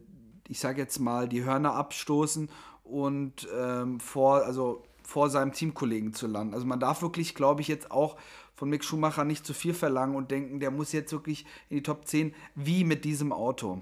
ich 0.47 0.59
sage 0.59 0.81
jetzt 0.81 0.99
mal, 0.99 1.27
die 1.27 1.43
Hörner 1.43 1.73
abstoßen 1.73 2.49
und 2.83 3.47
ähm, 3.57 3.99
vor, 3.99 4.43
also 4.45 4.83
vor 5.11 5.29
seinem 5.29 5.51
Teamkollegen 5.51 6.13
zu 6.13 6.25
landen. 6.25 6.53
Also 6.53 6.65
man 6.65 6.79
darf 6.79 7.01
wirklich, 7.01 7.35
glaube 7.35 7.59
ich, 7.59 7.67
jetzt 7.67 7.91
auch 7.91 8.15
von 8.55 8.69
Mick 8.69 8.85
Schumacher 8.85 9.25
nicht 9.25 9.45
zu 9.45 9.53
viel 9.53 9.73
verlangen 9.73 10.15
und 10.15 10.31
denken, 10.31 10.61
der 10.61 10.71
muss 10.71 10.93
jetzt 10.93 11.11
wirklich 11.11 11.45
in 11.69 11.77
die 11.77 11.83
Top 11.83 12.07
10, 12.07 12.33
wie 12.55 12.85
mit 12.85 13.03
diesem 13.03 13.33
Auto. 13.33 13.81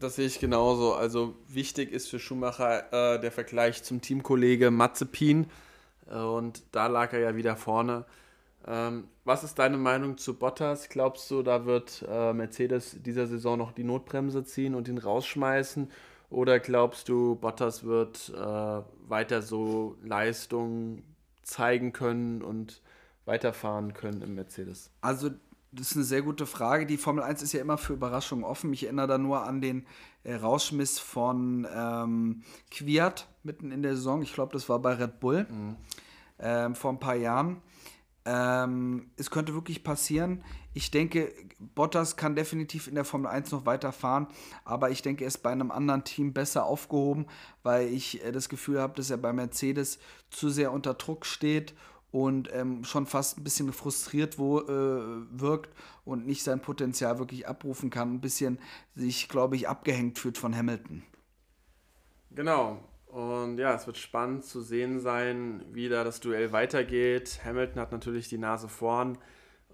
Das 0.00 0.16
sehe 0.16 0.26
ich 0.26 0.38
genauso. 0.38 0.92
Also 0.94 1.34
wichtig 1.48 1.90
ist 1.90 2.08
für 2.08 2.18
Schumacher 2.18 3.14
äh, 3.14 3.20
der 3.20 3.32
Vergleich 3.32 3.82
zum 3.82 4.02
Teamkollege 4.02 4.70
Mazepin. 4.70 5.46
Äh, 6.10 6.18
und 6.18 6.62
da 6.72 6.88
lag 6.88 7.14
er 7.14 7.20
ja 7.20 7.34
wieder 7.34 7.56
vorne. 7.56 8.04
Ähm, 8.66 9.08
was 9.24 9.44
ist 9.44 9.58
deine 9.58 9.78
Meinung 9.78 10.18
zu 10.18 10.34
Bottas? 10.34 10.90
Glaubst 10.90 11.30
du, 11.30 11.42
da 11.42 11.64
wird 11.64 12.04
äh, 12.06 12.34
Mercedes 12.34 12.98
dieser 13.02 13.26
Saison 13.26 13.56
noch 13.56 13.72
die 13.72 13.84
Notbremse 13.84 14.44
ziehen 14.44 14.74
und 14.74 14.88
ihn 14.88 14.98
rausschmeißen? 14.98 15.90
Oder 16.30 16.60
glaubst 16.60 17.08
du, 17.08 17.36
Bottas 17.36 17.84
wird 17.84 18.30
äh, 18.30 18.82
weiter 19.08 19.42
so 19.42 19.96
Leistung 20.02 21.02
zeigen 21.42 21.92
können 21.92 22.42
und 22.42 22.82
weiterfahren 23.24 23.94
können 23.94 24.22
im 24.22 24.34
Mercedes? 24.34 24.90
Also, 25.00 25.30
das 25.72 25.90
ist 25.90 25.96
eine 25.96 26.04
sehr 26.04 26.22
gute 26.22 26.46
Frage. 26.46 26.86
Die 26.86 26.96
Formel 26.96 27.22
1 27.22 27.42
ist 27.42 27.52
ja 27.52 27.60
immer 27.60 27.78
für 27.78 27.94
Überraschungen 27.94 28.44
offen. 28.44 28.72
Ich 28.72 28.84
erinnere 28.84 29.06
da 29.06 29.18
nur 29.18 29.42
an 29.44 29.60
den 29.60 29.86
äh, 30.24 30.34
Rausschmiss 30.34 30.98
von 30.98 31.66
ähm, 31.74 32.42
Kwiat 32.70 33.28
mitten 33.42 33.70
in 33.70 33.82
der 33.82 33.96
Saison. 33.96 34.22
Ich 34.22 34.32
glaube, 34.32 34.52
das 34.52 34.68
war 34.68 34.78
bei 34.78 34.94
Red 34.94 35.20
Bull 35.20 35.46
mhm. 35.50 35.76
ähm, 36.38 36.74
vor 36.74 36.92
ein 36.92 37.00
paar 37.00 37.16
Jahren. 37.16 37.62
Ähm, 38.30 39.10
es 39.16 39.30
könnte 39.30 39.54
wirklich 39.54 39.82
passieren. 39.82 40.44
Ich 40.74 40.90
denke, 40.90 41.32
Bottas 41.74 42.16
kann 42.16 42.36
definitiv 42.36 42.86
in 42.86 42.94
der 42.94 43.06
Formel 43.06 43.28
1 43.28 43.52
noch 43.52 43.64
weiterfahren, 43.64 44.26
aber 44.66 44.90
ich 44.90 45.00
denke, 45.00 45.24
er 45.24 45.28
ist 45.28 45.42
bei 45.42 45.50
einem 45.50 45.70
anderen 45.70 46.04
Team 46.04 46.34
besser 46.34 46.66
aufgehoben, 46.66 47.24
weil 47.62 47.88
ich 47.88 48.22
äh, 48.22 48.30
das 48.30 48.50
Gefühl 48.50 48.80
habe, 48.80 48.92
dass 48.96 49.08
er 49.08 49.16
bei 49.16 49.32
Mercedes 49.32 49.98
zu 50.28 50.50
sehr 50.50 50.72
unter 50.72 50.92
Druck 50.92 51.24
steht 51.24 51.74
und 52.10 52.52
ähm, 52.52 52.84
schon 52.84 53.06
fast 53.06 53.38
ein 53.38 53.44
bisschen 53.44 53.72
frustriert 53.72 54.38
wo, 54.38 54.60
äh, 54.60 55.22
wirkt 55.30 55.74
und 56.04 56.26
nicht 56.26 56.42
sein 56.42 56.60
Potenzial 56.60 57.18
wirklich 57.18 57.48
abrufen 57.48 57.88
kann. 57.88 58.12
Ein 58.14 58.20
bisschen 58.20 58.58
sich, 58.94 59.30
glaube 59.30 59.56
ich, 59.56 59.70
abgehängt 59.70 60.18
fühlt 60.18 60.36
von 60.36 60.54
Hamilton. 60.54 61.02
Genau. 62.32 62.78
Und 63.08 63.58
ja, 63.58 63.74
es 63.74 63.86
wird 63.86 63.96
spannend 63.96 64.44
zu 64.44 64.60
sehen 64.60 65.00
sein, 65.00 65.64
wie 65.72 65.88
da 65.88 66.04
das 66.04 66.20
Duell 66.20 66.52
weitergeht. 66.52 67.40
Hamilton 67.44 67.80
hat 67.80 67.92
natürlich 67.92 68.28
die 68.28 68.38
Nase 68.38 68.68
vorn, 68.68 69.18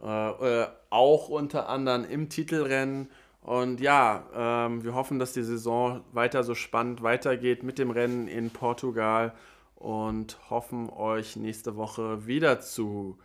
äh, 0.03 0.63
äh, 0.63 0.69
auch 0.91 1.29
unter 1.29 1.69
anderem 1.69 2.05
im 2.05 2.29
Titelrennen. 2.29 3.11
Und 3.41 3.81
ja, 3.81 4.25
ähm, 4.35 4.85
wir 4.85 4.95
hoffen, 4.95 5.19
dass 5.19 5.33
die 5.33 5.43
Saison 5.43 6.03
weiter 6.13 6.45
so 6.45 6.55
spannend 6.55 7.03
weitergeht 7.03 7.63
mit 7.63 7.79
dem 7.79 7.91
Rennen 7.91 8.29
in 8.29 8.51
Portugal 8.51 9.35
und 9.75 10.39
hoffen, 10.49 10.89
euch 10.89 11.37
nächste 11.37 11.77
Woche 11.77 12.27
wieder 12.27 12.61
zu 12.61 13.19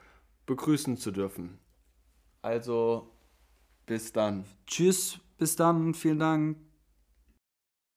begrüßen 0.45 0.98
zu 0.98 1.12
dürfen. 1.12 1.60
Also, 2.41 3.12
bis 3.86 4.12
dann. 4.12 4.43
Tschüss, 4.65 5.19
bis 5.38 5.56
dann, 5.56 5.93
vielen 5.93 6.19
Dank. 6.19 6.69